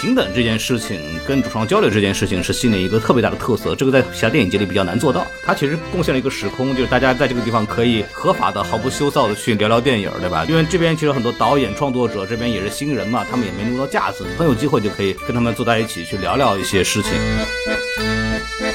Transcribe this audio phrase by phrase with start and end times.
[0.00, 5.26] 平等这件事情跟主创交流这件事情是新的一个特别大的特色，这个在其他电影节里比较难做到。
[5.42, 10.44] 它其实贡献了一个时空，就是大家在这个地方可以合法的、毫不羞臊的去聊聊电影，对吧？
[10.46, 17.12] 因为这边其实很多导演、创作者这边也是新人嘛，他们也没那么多架子，很有机会就可以跟他们坐在一起去聊聊一些事情。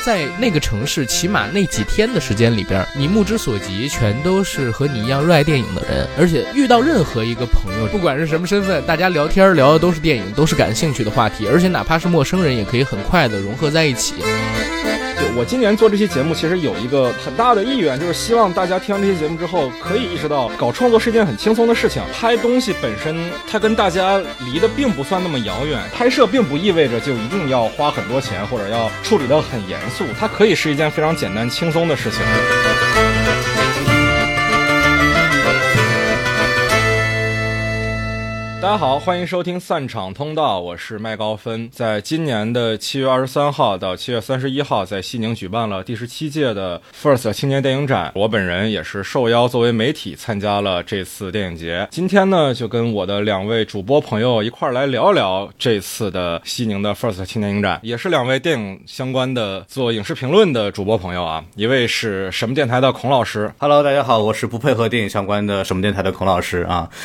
[0.04, 14.16] 在那个城市，起码那几天的时间里边，你目之所及全都是和你一样热爱电影的人，而且遇到任何一个朋友，不管是什么身份，大家聊天聊的都是电影，都是感兴趣的话题，而且哪怕是陌生人，也可以很快的融合在一起。
[15.40, 22.04] 我今年做这期节目，其实有一个很大的意愿，就是希望大家听完这期节目之后，可以意识到，搞创作是一件很轻松的事情。
[22.12, 24.22] 拍东西本身，它跟大家
[24.52, 25.80] 离得并不算那么遥远。
[25.94, 32.20] 拍摄并不意味着就一定要花很多钱，或者要处理得很严肃，它可以是一件非常简单轻松的事情。
[38.62, 41.70] 大家好，欢迎收听散场通道，我是麦高芬。
[41.72, 51.88] 在今年的七月二十三号到七月三十一号，在西宁举办了第十七届的 First 青年电影展，我本人也是受邀作为媒体参加了这次电影节。
[51.90, 61.42] 今天呢，就跟我的两位主播朋友一块儿来聊聊这次的西宁的 First 青年影展，也是两位电影相关的做影视评论的主播朋友啊。
[61.56, 66.90] 一位是什么电台的孔老师，Hello，大家好，我是不配合电影相关的什么电台的孔老师啊。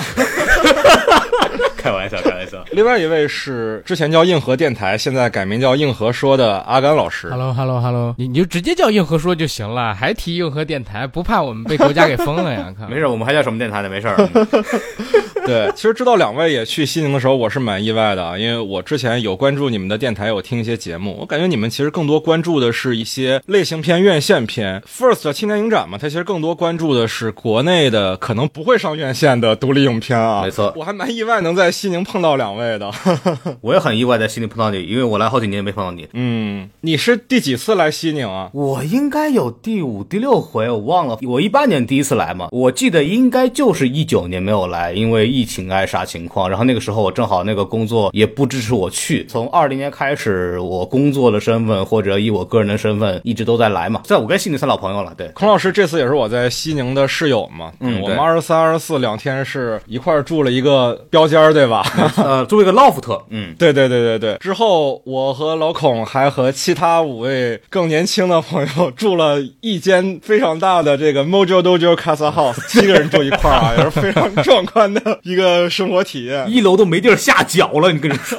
[1.77, 2.64] 开玩笑，开玩笑。
[2.72, 7.28] 另外一位是之前叫硬核电台，现在改名叫硬核说的阿甘老师。
[7.30, 12.72] Hello，Hello，Hello，你你就直接叫硬核说就行了，还提硬核电台，不怕我们被国家给封了呀？
[12.78, 14.16] 看，没事，我们还叫什么电台呢，没事儿。
[15.46, 24.80] 对，其实知道两位也去西宁的时候，我是蛮意外的啊，因为我之前有关注你们的电台，有听一些节目，我感觉你们其实更多关注的是一些类型片、院线片。
[24.82, 30.42] First 青年影展嘛，它其实更多关注的是国内的可能不会上院线的独立影片啊。
[30.42, 32.90] 没错，我还蛮意外能在西宁碰到两位的。
[33.60, 36.08] 我也很意外在西宁碰到你，因为我来好几年没碰到你。
[36.14, 38.48] 嗯，你是第几次来西宁啊？
[38.54, 41.18] 我应该有第五、第六回，我忘了。
[41.22, 45.33] 我一八年第一次来嘛，我记得应该就是一九年没有来，因为。
[45.34, 46.48] 疫情啊啥情况？
[46.48, 49.27] 然后那个时候我正好那个工作也不支持我去。
[49.27, 54.00] 从二零年开始，我工作的身份或者以我个人的身份一直都在来嘛。
[54.05, 55.12] 在我跟西宁算老朋友了。
[55.17, 57.72] 对，孔老师这次也是我在西宁的室友嘛。
[57.80, 61.84] 嗯，我们二十三、二十四两天是一块住了一个标间，对吧？
[62.16, 63.20] 呃，住一个 loft。
[63.30, 64.36] 嗯， 对对对对对。
[64.39, 75.18] 之后我和老孔还和其他五位更年轻的朋友住了一间非常大的这个 Mojo Dojo Casa House，七个人住一块儿啊，也是非常壮观的。
[75.24, 78.39] 一个生活体验，一楼都没地儿下脚了，你跟你说。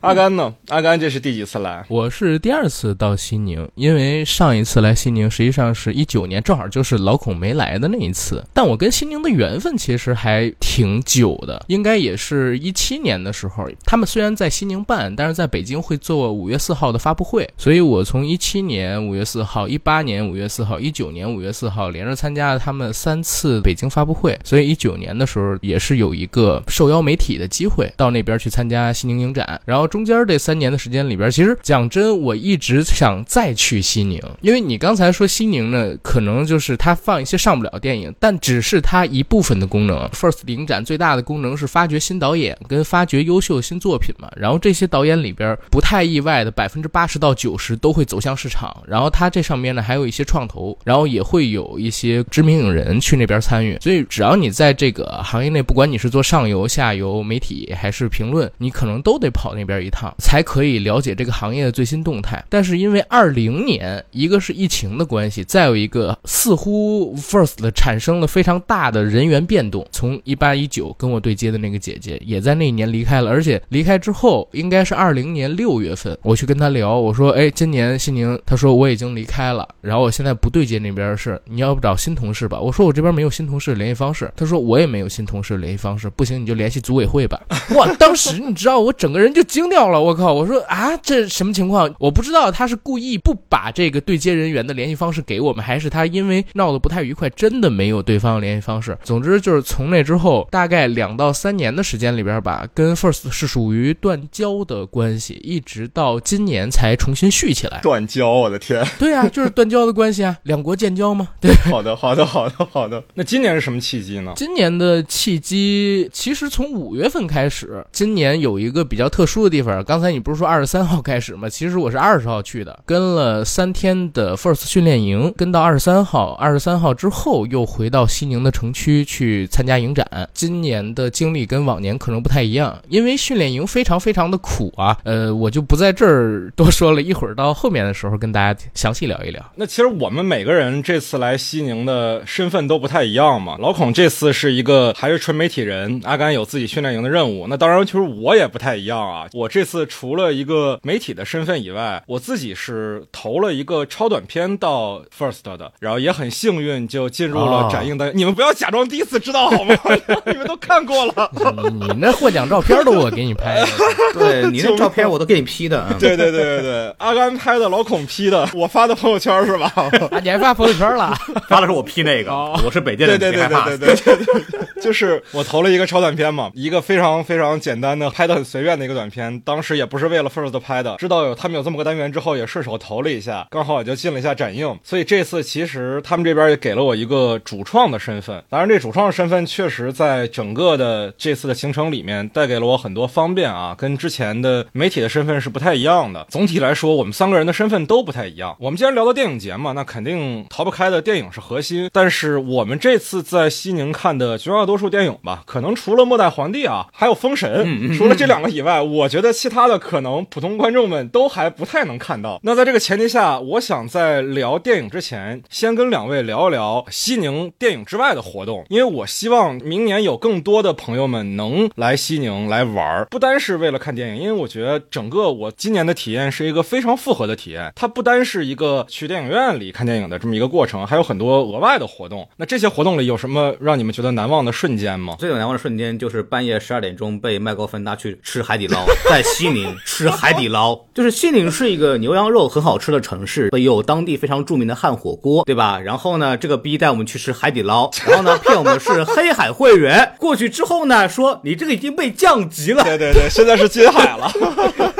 [0.00, 0.54] 阿甘呢？
[0.68, 1.84] 阿甘这是第几次来？
[1.88, 8.44] 我是第二次到西宁，因为上一次来西宁实际上是一九年，正好就是老孔没来的那一次。
[8.52, 13.68] 但我跟西宁的缘分其实还挺久的，应该也是一七年的时候。
[13.84, 29.84] 他们虽然在西宁办，但是在北京会做五月四号的发布会，所以我从一 七年五月四号、一八年五月四号、一九年五月四号连着参加了他们三次北京发布会，所以一九年的时候也是有一个受邀媒体的机会到那边去参加西宁影展，然后。
[29.94, 40.08] 中间这三年的时间里边，其实讲真，我一直想再去西宁，因为你刚才说西宁呢，可能就是它放一些上不了电影，但只是它一部分的功能。
[40.08, 44.28] First 影展最大的功能是发掘新导演跟发掘优秀新作品嘛。
[44.36, 48.82] 然后这些导演里边，不太意外的百分之八十到九十都会走向市场。
[48.88, 53.78] 然后它这上面呢还有一些创投，然后也会有一些知名影人去那边参与。
[53.80, 59.74] 所以只要你在这个行业内，不管你是做上游、下游媒体还是评论，你可能都得跑跑那边。
[59.84, 69.86] 一趟才可以了解这个行业的最新动态，但是因为二零年一个是疫情的关系，再有一个似乎 First 产生了非常大的人员变动。
[69.90, 87.42] 从一八一九跟我对接的那个姐姐也在那一年离开了，而且离开之后应该是二零年六月份，我去跟她聊，我说：“哎，今年西宁，她说我已经离开了，然后我现在不对接那边的事你要不找新同事吧？”我说：“我这边没有新同事联系方式。”她说：“我也没有新同事联系方式，不行你就联系组委会吧。
[87.74, 89.64] ”哇，当时你知道我整个人就惊。
[89.64, 90.32] 掉了，我靠！
[90.32, 91.92] 我说啊，这什么情况？
[91.98, 98.96] 我不知道他是故意不把这个对接人员的联系方式给我们，还是他因为闹得不太愉快，真的没有对方的联系方式。
[99.02, 107.80] 总之就是从那之后，大概两到三年的时间里边吧，跟 First 是属于断交的关系，一直到今年才重新续起来。
[107.82, 108.86] 断交，我的天！
[108.98, 111.30] 对啊，就是断交的关系啊，两国建交吗？
[111.40, 111.50] 对。
[111.68, 113.02] 好的，好的，好的，好的。
[113.14, 114.32] 那今年是什么契机呢？
[114.36, 119.23] 今年的契机其实从五月份开始，今年有一个比较特。
[119.24, 119.82] 特殊的地方。
[119.84, 121.48] 刚才你不是说二十三号开始吗？
[121.48, 126.34] 其实我是二十号去的，跟了三天的 First 训练营，跟到二十三号。
[126.34, 130.06] 二十三号之后又回到西宁的城区去参加影展。
[130.34, 134.94] 今年的经历跟往年可能不太一样，因为训练营非常非常的苦啊。
[135.04, 139.42] 呃，我就不在这儿多说了，一会儿到后面的时候跟大家详细聊一聊。
[139.56, 143.56] 那其实我们每个人这次来西宁的身份都不太一样嘛。
[143.58, 147.46] 老孔这次是一个还是纯媒体人，阿甘有自己训练营的任务。
[147.48, 149.13] 那当然，其实我也不太一样。
[149.32, 158.12] 我这次除了一个媒体的身份以外，我自己是投了一个超短片到 First 的，然后也很幸运就进入了展映的。
[158.12, 159.74] 你们不要假装第一次知道好吗？
[160.26, 161.30] 你们都看过了。
[161.70, 163.66] 你你那获奖照片都我给你拍的，
[164.18, 165.86] 对你那照片我都给你 P 的。
[165.98, 169.72] 对对对对对，阿甘拍的，老孔 P 的，我发的朋友圈是吧？
[170.10, 171.14] 啊，你还发朋友圈了？
[171.48, 172.32] 发的是我 P 那个，
[172.64, 173.18] 我是北电的。
[173.18, 179.38] 对对对对对对对，就是我投了一个超短片嘛，一个非常非常简单的，拍的很随便的一个短片。
[179.40, 184.78] 当时也不是为了 First 拍的，知道有他们有这么个单元之后，也顺手投了一下，刚好也就进了一下展映。
[184.82, 188.42] 所以这次其实他们这边也给了我一个主创的身份。
[188.48, 196.26] 当然，这主创的身份确实在整个的这次的行程里面带给了我很多方便啊，跟之前的媒体的身份是不太一样的。
[196.30, 198.56] 总体来说，我们三个人的身份都不太一样。
[198.58, 201.88] 我们既然聊到电影节嘛，那肯定逃不开的电影是核心。
[201.92, 212.38] 但是我们这次在西宁看的绝大多数电影吧，可能除了《末代皇帝》啊，还有《封神》，除了这两个以外，我觉得其他的可能普通观众们都还不太能看到。
[212.42, 232.28] 那在这个前提下，我想在聊电影之前，先跟两位聊一聊西宁电影之外的活动，因为我希望明年有更多的朋友们能来西宁来玩儿，不单是为了看电影，因为我觉得整个我今年的体验是一个非常复合的体验，它不单是一个去电影院里看电影的这么一个过程，还有很多额外的活动。
[232.36, 235.16] 那这些活动里有什么让你们觉得难忘的瞬间吗？
[235.18, 238.73] 最有难忘的瞬间就是半夜十二点钟被麦高芬拉去吃海底捞，
[239.08, 240.78] 在西宁吃海底捞。
[240.94, 245.78] 就是西宁是一个牛羊肉很好吃的城市，有当地非常著名的汉火锅，对吧？
[245.80, 252.84] 然后呢，这个逼带我们去吃海底捞，然后呢骗我们是黑海会员，过去之后呢说你这个已经被降级了。
[252.84, 254.30] 对对对，现在是金海了。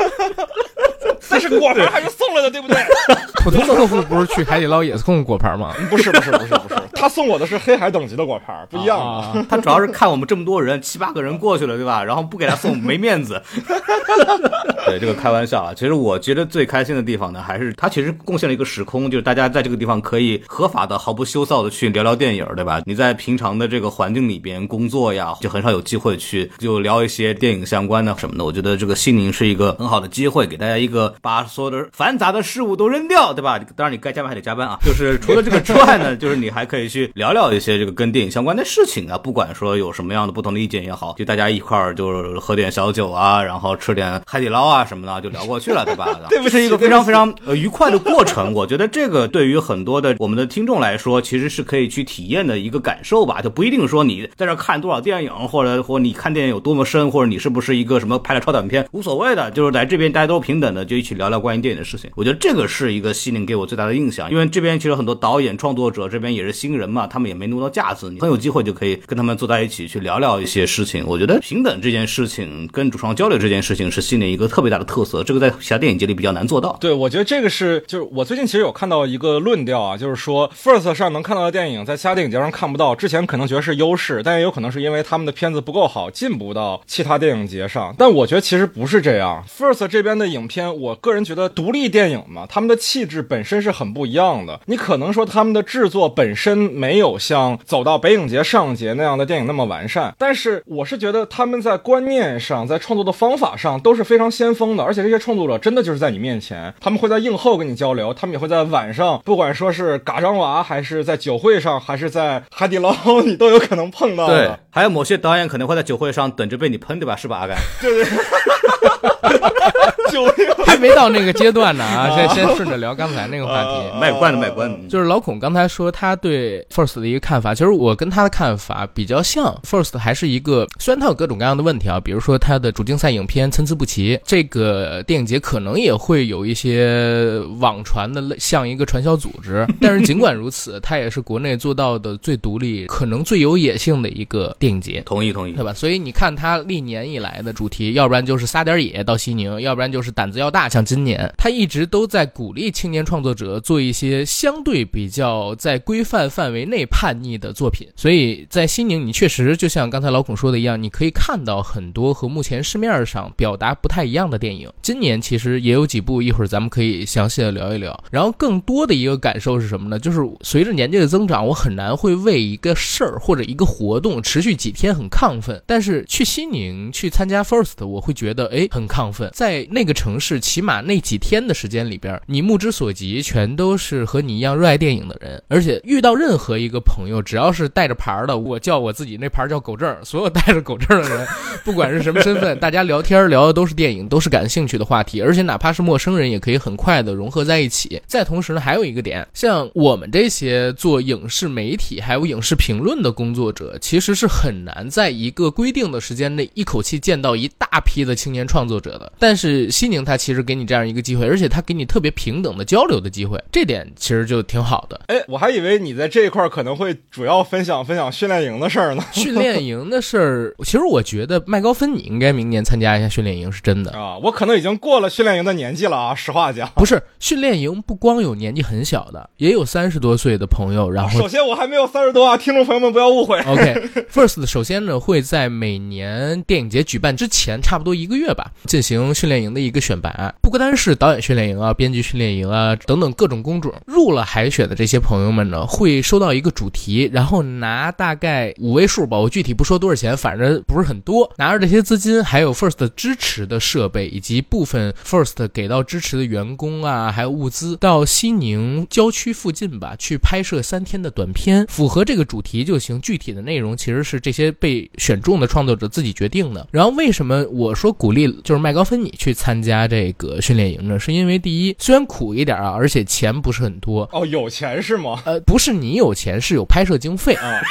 [1.29, 2.77] 但是果盘还是送了的，对不对？
[3.43, 5.73] 普通的客户不是去海底捞也送果盘吗？
[5.89, 9.45] 不是不是不是不是，他送我的是黑海等级的果盘，不一样啊。
[9.47, 12.03] 他主要是看我们这么多人，七八个人过去了，对吧？
[12.03, 13.41] 然后不给他送没面子。
[14.85, 15.73] 对，这个开玩笑啊。
[15.75, 22.81] 其实我觉得最开心的地方呢，还是他其实贡献了一个时空，就是大家在这个地方可以合法的、毫不羞臊的去聊聊电影，对吧？
[22.85, 28.43] 你在平常的这个环境里边工作呀，就很少有机会去就聊一些电影相关的什么的。
[28.43, 33.59] 我觉得这个西宁是一个很好的机会，给大家一个把所有的繁杂的事物都扔掉，对吧？
[33.75, 34.77] 当然你该加班还得加班啊。
[34.85, 39.17] 就是除了这个之外呢，就是你还可以去聊聊一些这个跟电影相关的事情啊。
[39.17, 46.07] 不管说有什么样的不同的意见也好，就大家一块儿就是喝点小酒啊，然后吃点海底捞啊什么的，就聊过去了，对吧？
[46.29, 48.53] 这是一个非常非常呃愉快的过程。
[48.53, 53.41] 我觉得这个对于很多的我们的听众来说，其实是可以去体验的一个感受吧。
[53.41, 59.51] 就不一定说你在这看多少电影，或者或你看电影有多么深，或者你是不是一个什么拍了超短片，无所谓的。
[59.51, 62.09] 就是来这边大家都是平等的，就去聊聊关于电影的事情。
[62.15, 71.03] 我觉得这个是一个西宁给我最大的印象，因为这边其实很多导演创作者这边也是新人嘛，他们也没那么多架子，你很有机会就可以跟他们坐在一起去聊聊一些事情。
[71.05, 76.75] 我觉得平等这件事情跟主创交流这件事情是西宁一个特别大的特色，这个在其他电影节里比较难做到。
[76.81, 87.93] 对，我觉得这个是就是我最近其实有看到一个论调啊，就是说 First 上能看到的电影在其他电影节上看不到，之前可能觉得是优势，但也有可能是因为他们的片子不够好，进不到其他电影节上。
[87.97, 94.59] 但我觉得其实不是这样，First 这边的影片，我个人觉得独立电影嘛，他们的气质本身是很不一样的。
[94.65, 112.93] 你可能说他们的制作本身没有像走到北影节、上影节那样的电影那么完善，但是我是觉得他们在观念上、在创作的方法上都是非常先锋的，而且这些创作者真的就是在你面前，他们会在映后跟你交流，他们也会在晚上，不管说是嘎张娃，还是在酒会上，还是在海底捞，
[113.25, 114.27] 你都有可能碰到。
[114.27, 117.15] 对，还有某些导演可能会在酒会上等着被你喷，对吧？
[117.15, 117.57] 是吧，阿甘？
[117.81, 118.05] 对对。
[120.11, 120.25] 酒
[120.65, 122.09] 还没到那个阶段呢啊！
[122.15, 124.87] 先先顺着聊刚才那个话题，卖关子卖关子。
[124.89, 129.45] 就是老孔刚才说他对 First 的一个看法，其实我跟他的看法比较像。
[129.63, 139.65] First 还是一个，虽然他有各种各样的问题啊，比如说他的主竞赛影片参差不齐，这个电影节可能也会有一些网传的像一个传销组织。
[139.81, 145.01] 但是尽管如此，他也是国内做到的最独立、可能最有野性的一个电影节。
[145.05, 145.73] 同意同意，对吧？
[145.73, 157.87] 所以你看他历年以来的主题，要不然就是撒点野，野到西宁，要不然就是胆子要大，像今年，他一直都在鼓励青年创作者做一些相对比较在规范范围内叛逆的作品。
[157.95, 164.69] 所以在西宁，你确实就像刚才老孔说的一样，你可以看到很多和目前市面上表达不太一样的电影。
[164.81, 167.97] 今年其实也有几部，一会儿咱们可以详细的聊一聊。
[168.11, 169.97] 然后更多的一个感受是什么呢？
[169.97, 179.31] 就是随着年纪的增长，我很难会为一个事儿或者一个活动持续几天很亢奋，但是去西宁去参加 First，我会觉得哎很亢奋。
[179.33, 191.27] 在那个城市，起码那几天的时间里边，你目之所及全都是和你一样热爱电影的人，而且遇到任何一个朋友，只要是带着牌的，我叫我自己那牌叫狗证，所有带着狗证的人，
[191.63, 198.01] 不管是什么身份，大家聊天聊的都是电影，都是感兴趣的话题，而且哪怕是陌生人，也可以很快的融合在一起。
[198.07, 209.11] 再同时呢，还有一个点，像我们这些做影视媒体还有影视评论的工作者，其实是很难在一个规定的时间内一口气见到一大批的青年创作者的。
[209.19, 215.01] 但是西宁它其实给你这样一个机会，而且它给你特别平等的交流的机会，这点其实就挺好的。
[215.07, 219.03] 哎，我还以为你在这一块可能会主要分享分享训练营的事儿呢。
[219.11, 223.91] 训练营的事儿，其实我觉得麦高芬你应该明年参加一下训练营，是真的。
[223.91, 226.71] 啊，我可能已经过了训练营的年纪了啊，实话讲。
[226.77, 230.89] 不是训练营不光有年纪很小的，也有三十多岁的朋友。
[230.89, 233.37] 然后首先我还没有三十多啊，听众朋友们不要误会。
[233.43, 240.33] OK，First 首先呢会在每年电影节举办之前差不多一个月吧，进行训练营的一个选拔。
[240.41, 251.29] 不单是导演训练营啊、编剧训练营啊等等各种工种，入了海选的这些朋友们呢，会收到一个主题，然后拿大概五位数吧，我具体不说多少钱，反正不是很多。
[251.37, 263.01] 拿着这些资金，还有 First 支持的设备，以及部分 First 给到支持的员工啊，还有物资，到西宁郊区附近吧，去拍摄三天的短片，符合这个主题就行。
[263.01, 266.67] 具体的内容其实是这些被选中的创作者自己决定的。
[266.71, 270.99] 然后为什么我说鼓励就是麦高芬你去参加这个训练营呢？
[270.99, 274.09] 是因为第一，虽然苦一点啊，而且钱不是很多。
[274.11, 275.21] 哦，有钱是吗？
[275.25, 277.33] 呃，不是你有钱，是有拍摄经费。
[277.35, 277.61] 啊，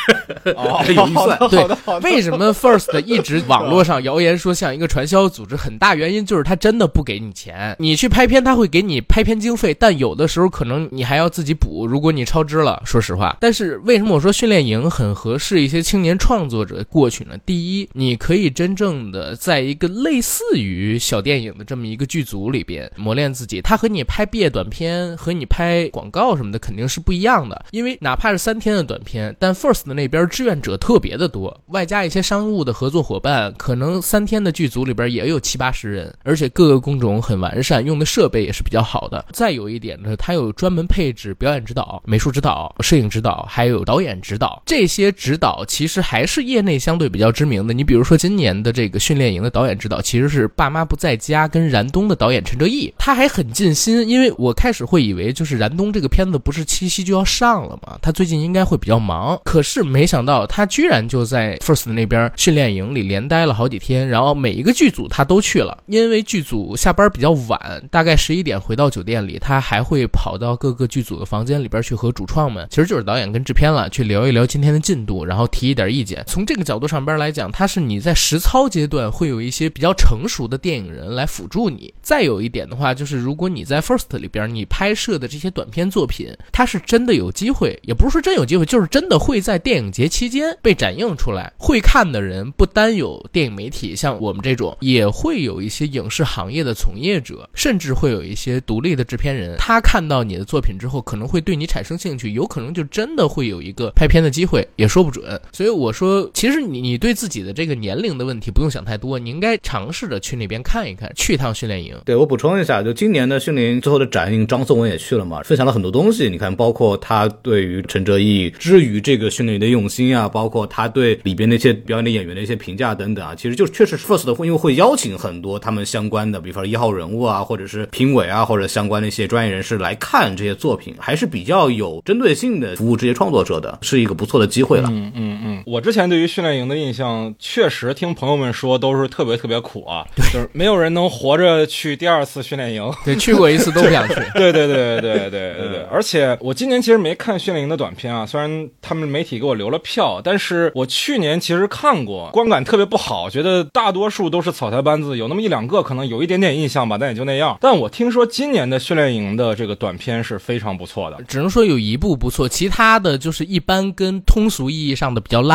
[0.57, 1.65] 哦，有预算对。
[2.03, 5.57] 为什么 First 一直网络上谣言说像一个传销组织？
[5.57, 12.83] 很大原因就是他真的不给你钱，你去拍片他会给你拍片经费，但有的时候可能你还要自己补，如果你超支了。
[12.85, 17.37] 说实话，但是为什么我说训练营很合适一些青年创作者过去呢？
[17.47, 39.27] 第一，你可以真正的在一个类似于小电影的这这么一个剧组里边磨练自己，他和你拍毕业短片和你拍广告什么的肯定是不一样的，因为哪怕是三天的短片，但 First 的那边志愿者特别的多，外加一些商务的合作伙伴，可能三天的剧组里边也有七八十人，而且各个工种很完善，用的设备也是比较好的。
[39.33, 44.63] 再有一点呢，它有专门配置表演指导、美术指导、摄影指导，还有导演指导。
[44.65, 47.75] 这些指导其实还是业内相对比较知名的。
[47.75, 54.09] 你比如说今年的这个训练营的导演指导，其实是《爸妈不在家》跟燃冬的导演陈哲艺，他还很尽心。
[54.09, 59.41] 因为我开始会以为就是燃冬这个片子不是七夕就要上了嘛，他最近应该会比较忙。
[59.45, 65.79] 可是没想到他居然就在 First 那边训练营里连待了好几天，然后每一个剧组他都去了。
[65.87, 76.23] 因为剧组下班比较晚，大概十一点回到酒店里，他还会跑到各个剧组的房间里边去和主创们，其实就是导演跟制片了，去聊一聊今天的进度，然后提一点意见。
[76.27, 81.93] 从这个角度上边来讲，他是你在实操阶段会有一些比较成熟的电影人来辅辅助你。
[82.01, 91.53] 再有一点的话，就是如果你在 First 里边你拍摄的这些短片作品，它是真的有机会，也不是说真有机会，就是真的会在电影节期间被展映出来。
[91.59, 99.57] 会看的人不单有电影媒体，像我们这种，也会有一些影视行业的从业者，甚至会有一些独立的制片人。
[99.59, 105.39] 他看到你的作品之后，可能会对你产生兴趣，有可能就真的会有一个拍片的机会，也说不准。
[105.53, 111.95] 所以我说，其实你你对自己的这个年龄的问题不用想太多，你应该尝试着去那边看一看，去一趟训练营。
[112.05, 116.31] 对我补充一下，就今年的训练营最后的展映，张颂文也去了嘛，分享了很多东西。
[116.31, 134.89] 你看，包括他对于陈哲艺之于这个训练营的用心啊，包括他对里边那些表演的演员的一些评价等等啊，其实就确实是 First 会因为会邀请很多他们相关的，比方说一号人物啊，或者是评委啊，或者相关的一些专业人士来看这些作品，还是比较有针对性的服务这些创作者的，是一个不错的机会了。
[134.91, 135.24] 嗯嗯嗯，
[135.67, 142.93] 我之前对于训练营的印象，确实听朋友们说都是特别特别苦啊，就是没有人能活着去第二次训练营。
[143.05, 144.15] 对，去过一次都不想去。
[144.35, 157.57] 对对对对对对 对，而且我今年其实没看训练营的短片啊，虽然他们媒体给我留了票，但是我去年其实看过，观感特别不好，觉得大多数都是草台班子，有那么一两个可能有一点点印象吧，但也就那样。
[157.61, 165.54] 但我听说今年的训练营的这个短片是非常不错的，只能说有一部不错，其他的就是一般，跟通俗意义上的比较烂。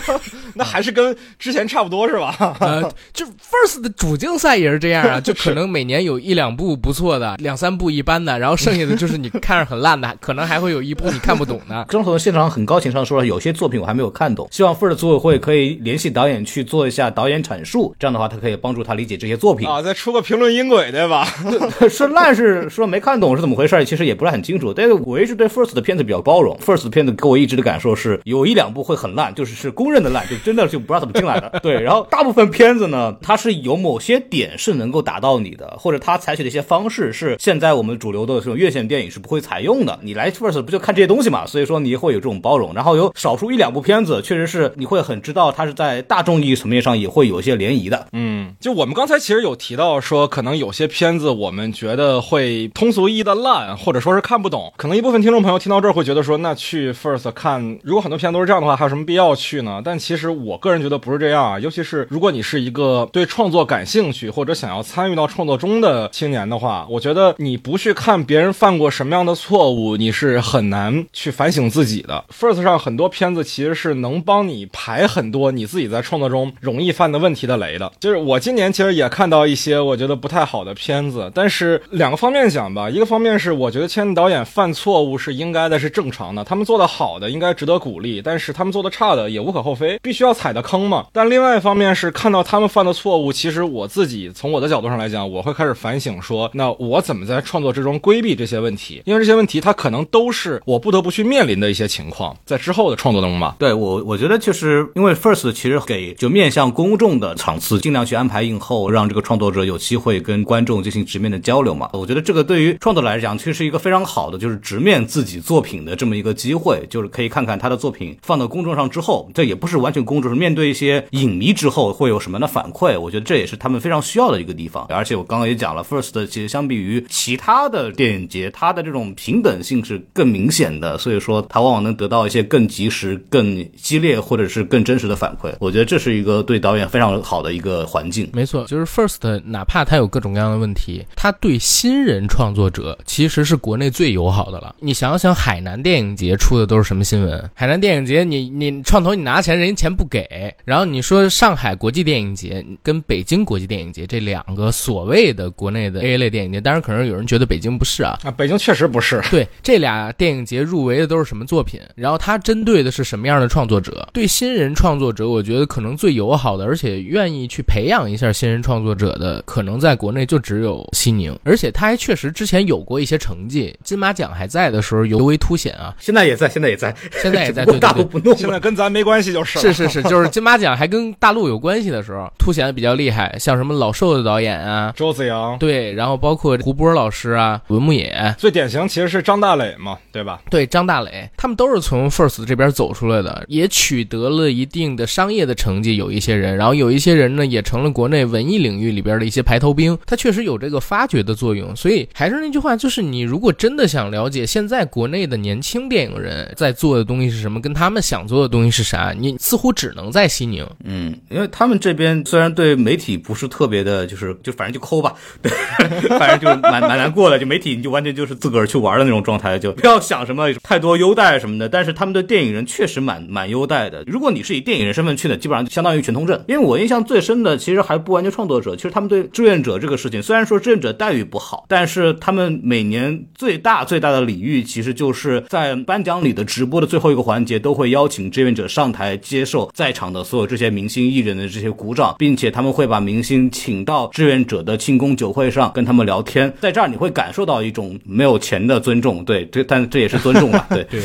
[0.54, 2.56] 那还是跟之前差不多是吧？
[2.60, 11.86] 呃，就 First 的主竞赛也是这样啊，就可能每年有一两部不错的，两三部一般的，然后剩下的就是你看着很烂的，可能还会有一部你看不懂的。
[11.90, 19.68] 张总现场很高情商说了，有些作品我还没有看懂，希望 First 组委会可以联系导演去做一下导演阐述，这样的话他可以帮助他理解这些作品。
[19.68, 21.26] 啊，再出个评论音轨对吧？
[21.90, 24.72] 说烂是说没看懂是怎么回事，其实也不是很清楚。
[24.72, 31.60] 但是我一直对 First 的片子比较包容，First 的片子给我一直的感受是有一两部会很烂，就是是公认的烂，就真的就不知道怎么进来的。
[31.62, 39.98] 对，然后大部分片子呢，它是有某些点是能够打到你的，或者它采取的一些方式是现在我们主流的这种院线电影是不会采用的。
[40.02, 41.46] 你来 First 不就看这些东西嘛？
[41.46, 42.72] 所以说你会有这种包容。
[42.74, 48.08] 然后有少数一两部片子，确实是你会很知道它是在大众意义层面上也会有一些涟漪的。
[48.12, 54.72] 嗯，就我们刚才其实有提到说，可能有些片子我们觉得会通俗意义的烂，或者说是看不懂。
[54.76, 59.82] 可能一部分听众朋友听到这儿会觉得说，那去 First 看，如果很多片子都是这样的话，还有什么必要去呢？
[59.84, 61.58] 但其实我个人觉得不是这样啊。
[61.58, 72.24] 尤其是如果你是一个对创作感兴趣或者想要参与到创作中的青年的话，我觉得你不去看别人犯过什么样的错误，你是很难去反省自己的。
[72.32, 77.90] First 上很多片子其实是能帮你排很多你自己在创作中容易犯的问题的雷的。
[77.98, 91.06] 就是我今年其实也看到一些我觉得不太好的片子，但是两个方面讲吧，一个方面是我觉得千导演犯错误是应该的，是正常的，他们做的好的应该值得鼓励，但是他们做的差大的也无可厚非，必须要踩的坑嘛。
[91.12, 99.00] 但另外一方面是看到他们犯的错误，其实我自己从我的角度上来讲，我会开始反省说，那我怎么在创作之中规避这些问题？
[99.04, 103.54] 因为这些问题它可能都是我不得不去面临的一些情况，在之后的创作当中嘛。
[103.60, 111.88] 对我，我觉得就是因为 First 其实给就面向公众的场次，尽量去安排映后，让这个创作者有机会跟观众进行直面的交流嘛。
[111.92, 122.98] 我觉得这个对于创作来讲，其实是一个非常好的，就是直面自己作品的这么一个机会，就是可以看看他的作品放到公众上之后，这也不是完全公众，是面对一些影迷之后会有什么样的反馈。
[122.98, 124.86] 我觉得这也是他们非常需要的一个地方。
[124.88, 135.52] 而且我刚刚也讲了，First 其实相比于其他的电影节，它的这种平等性是更明显的，所以说它往往能得到一些更及时、更激烈或者是更真实的反馈。
[135.60, 138.26] 我觉得这是一个对导演非常好的一个环境。
[138.32, 144.74] 没错，就是 First，哪怕它有各种各样的问题，它对新人创作者其实是国内最友好的了。
[144.80, 147.50] 你想想，海南电影节出的都是什么新闻？
[147.52, 150.54] 海南电影节，你你创投你拿钱，人家钱不给。
[150.64, 158.16] 然后你说上海国际电影节跟北京国际电影节这两个所谓的国内的 A 类电影节，当然可能有人觉得北京不是啊。
[158.22, 159.20] 啊，北京确实不是。
[159.28, 161.80] 对，这俩电影节入围的都是什么作品？
[161.96, 164.08] 然后它针对的是什么样的创作者？
[164.12, 171.36] 对新人创作者，我觉得可能最友好的，而且愿意去培养一下新人创作者的，可能在国内就只有西宁。
[171.42, 175.92] 而且他还确实之前有过一些成绩，金马奖还在的时候尤为凸显啊。
[175.98, 178.38] 现在也在，现在也在，现在也在， 大陆对对不弄了。
[178.38, 179.62] 现在跟咱没关系就是了。
[179.62, 190.40] 是是是， 就是金马奖还跟大陆有关系的时候，凸显的比较厉害，像什么老寿的导演啊，周子阳，对，然后包括胡波老师啊，文牧野，最典型其实是张大磊嘛，对吧？
[190.50, 195.96] 对，张大磊，他们都是从 First 这边走出来的，也取得了一定的商业的成绩。
[195.96, 199.96] 有一些人，然后有一些人呢，也成了国内文艺领域里边的一些排头兵。
[200.04, 201.74] 他确实有这个发掘的作用。
[201.74, 210.66] 所以还是那句话，就是你如果真的想了解现在国内的年轻电影人在做的东西是什么，跟他们想做的东西是啥，你似乎只能在西宁。
[210.84, 215.50] 嗯，因为他们这边虽然对媒体不是特别的，就是就反正就抠吧，对，
[216.18, 217.38] 反正就蛮蛮难过的。
[217.38, 221.68] 就媒体你就完全就是自个儿去玩的那种状态，就不要想什么太多优待什么的。
[221.68, 224.02] 但是他们对电影人确实蛮蛮优待的。
[224.06, 226.42] 如果你是以电影人身份去的，基本上就相当于全通证。
[226.48, 250.84] 因为我印象最深的，其实还不完全创作者，其实他们对志愿者这个事情，虽然说志愿者待遇不好，但是他们每年最大最大的礼遇，其实就是在颁奖礼的直播的最后一个环节，都会邀请这愿者上台接受在场的所有这些明星艺人的这些鼓掌，并且他们会把明星请到志愿者的庆功酒会上跟他们聊天，在这儿你会感受到一种没有钱的尊重，对，这但这也是尊重吧， 对。
[250.84, 251.02] 对，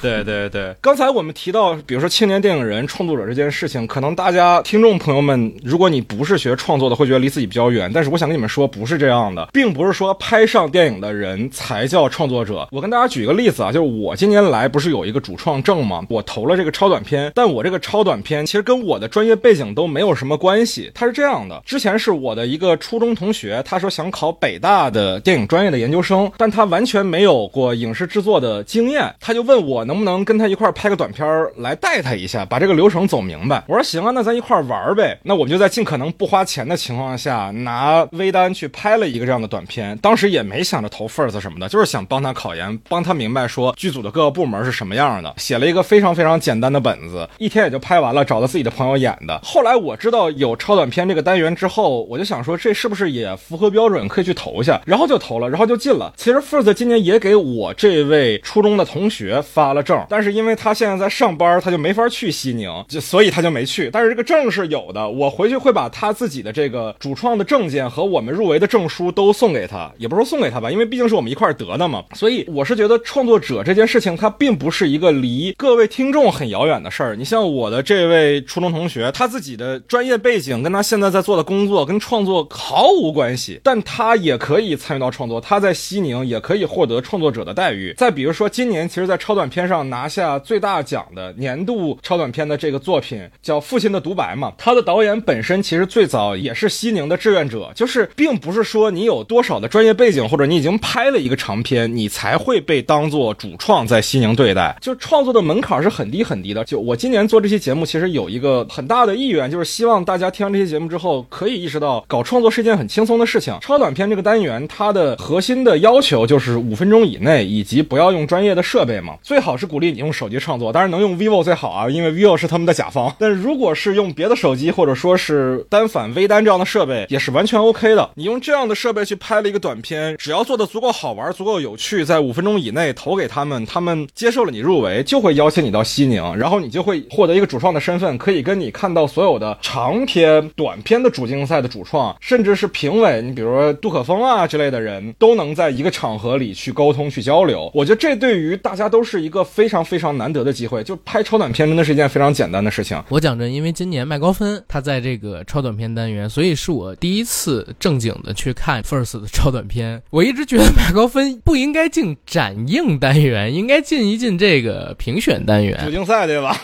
[0.00, 7.90] 对对对，刚才我们提到，比如说青年电影人创作者这件事情，可能大家听众朋友们，如果你不是学创作的，会觉得离自己比较远。
[7.92, 12.68] 但是我想跟你们说，不是这样的，并不是说拍上电影的人才叫创作者。
[12.70, 16.04] 我跟大家举一个例子啊，就是我今年来不是有一个主创证吗？
[16.08, 20.92] 我投了这个超短片，但我这个超短片其实跟我的专业背景都没有什么关系。
[20.94, 33.64] 它是这样的，之前是我的一个初中同学，他说想考北大的电影专业的研究生，但他完全没有过影视制作的经验，他就问我能不能跟他一块儿拍个短片来带他一下，把这个流程走明白。
[33.66, 35.18] 我说行啊，那咱一块儿玩儿呗。
[35.22, 39.96] 那我们就在尽可能不花钱的情况下，拿微单去拍了一个这样的短片。
[40.02, 45.32] 当时也没想着投 first 什么的，就是想帮他考研，帮他明白说剧组的各个部门是什么样的。
[45.38, 49.40] 写了一个非常非常简单的本子，一天也就拍完了，找了自己的朋友演的。
[49.42, 56.12] 后来我知道有超短片这个单元之后，我就想说这是不是也符合标准，可以去投一下，然后就投了，然后就进了。
[56.16, 63.90] 其实 First 今年也给我这位初中的同学发了证，但是因为他现在在上班，他就没法去西宁，就所以他就没去。
[63.92, 72.04] 但是这个证是有的，我回去会把他自己的这个主创的证件和我们入围的证书都送给他，也不是说送给他吧，因为毕竟是我们一块得的嘛。
[72.14, 77.14] 所以我是觉得创作者这件事情，它并不是一个离各位听众很遥遥远的事儿。
[77.14, 87.92] 你像我的这位初中同学，他自己的专业背景跟他现在在做的工作跟创作毫无关系，但他也可以参与到创作，他在西宁也可以获得创作者的待遇。
[87.98, 104.76] 再比如说，今年其实，在超短片上拿下最大奖的年度超短片的这个作品叫《父亲的独白》嘛，他的导演本身其实最早也是西宁的志愿者，就是并不是说你有多少的专业背景或者你已经拍了一个长片，你才会被当做主创在西宁对待。
[104.80, 106.64] 就创作的门槛是很低很低的。
[106.64, 113.56] 就我今年做这期节目，其实有一个很大的意愿，就是希望大家听完这期节目之后，可以意识到搞创作是一件很轻松的事情。
[113.60, 123.14] 超短片这个单元，它的核心的要求就是五分钟以内，以及不要用专业的设备嘛，最好是鼓励你用手机创作，当然能用 vivo 最好啊，因为 vivo 是他们的甲方。
[123.18, 128.10] 但如果是用别的手机或者说是单反、微单这样的设备，也是完全 OK 的。
[128.14, 147.70] 你用这样的设备去拍了一个短片，只要做的足够好玩、足够有趣，在五分钟以内投给他们，他们接受了你入围，就会邀请你到西宁，然后你就会获得一个主创的身份，可以跟你看到所有的长片、短片的主竞赛的主创，甚至是评委，你比如说杜可风啊之类的人，都能在一个场合里去沟通、去交流。
[147.74, 150.82] 我觉得这对于大家都是一个非常非常难得的机会。
[150.82, 153.00] 就拍超短片真的是一件非常简单的事情。
[153.08, 160.02] 我讲真，因为今年麦高芬他在这个超短片单元，所以是我第一次正经的去看 First 的超短片。
[160.10, 165.80] 我一直觉得麦高芬不应该进展映单元，应该进一进这个评选单元。
[165.84, 166.58] 主竞赛对吧？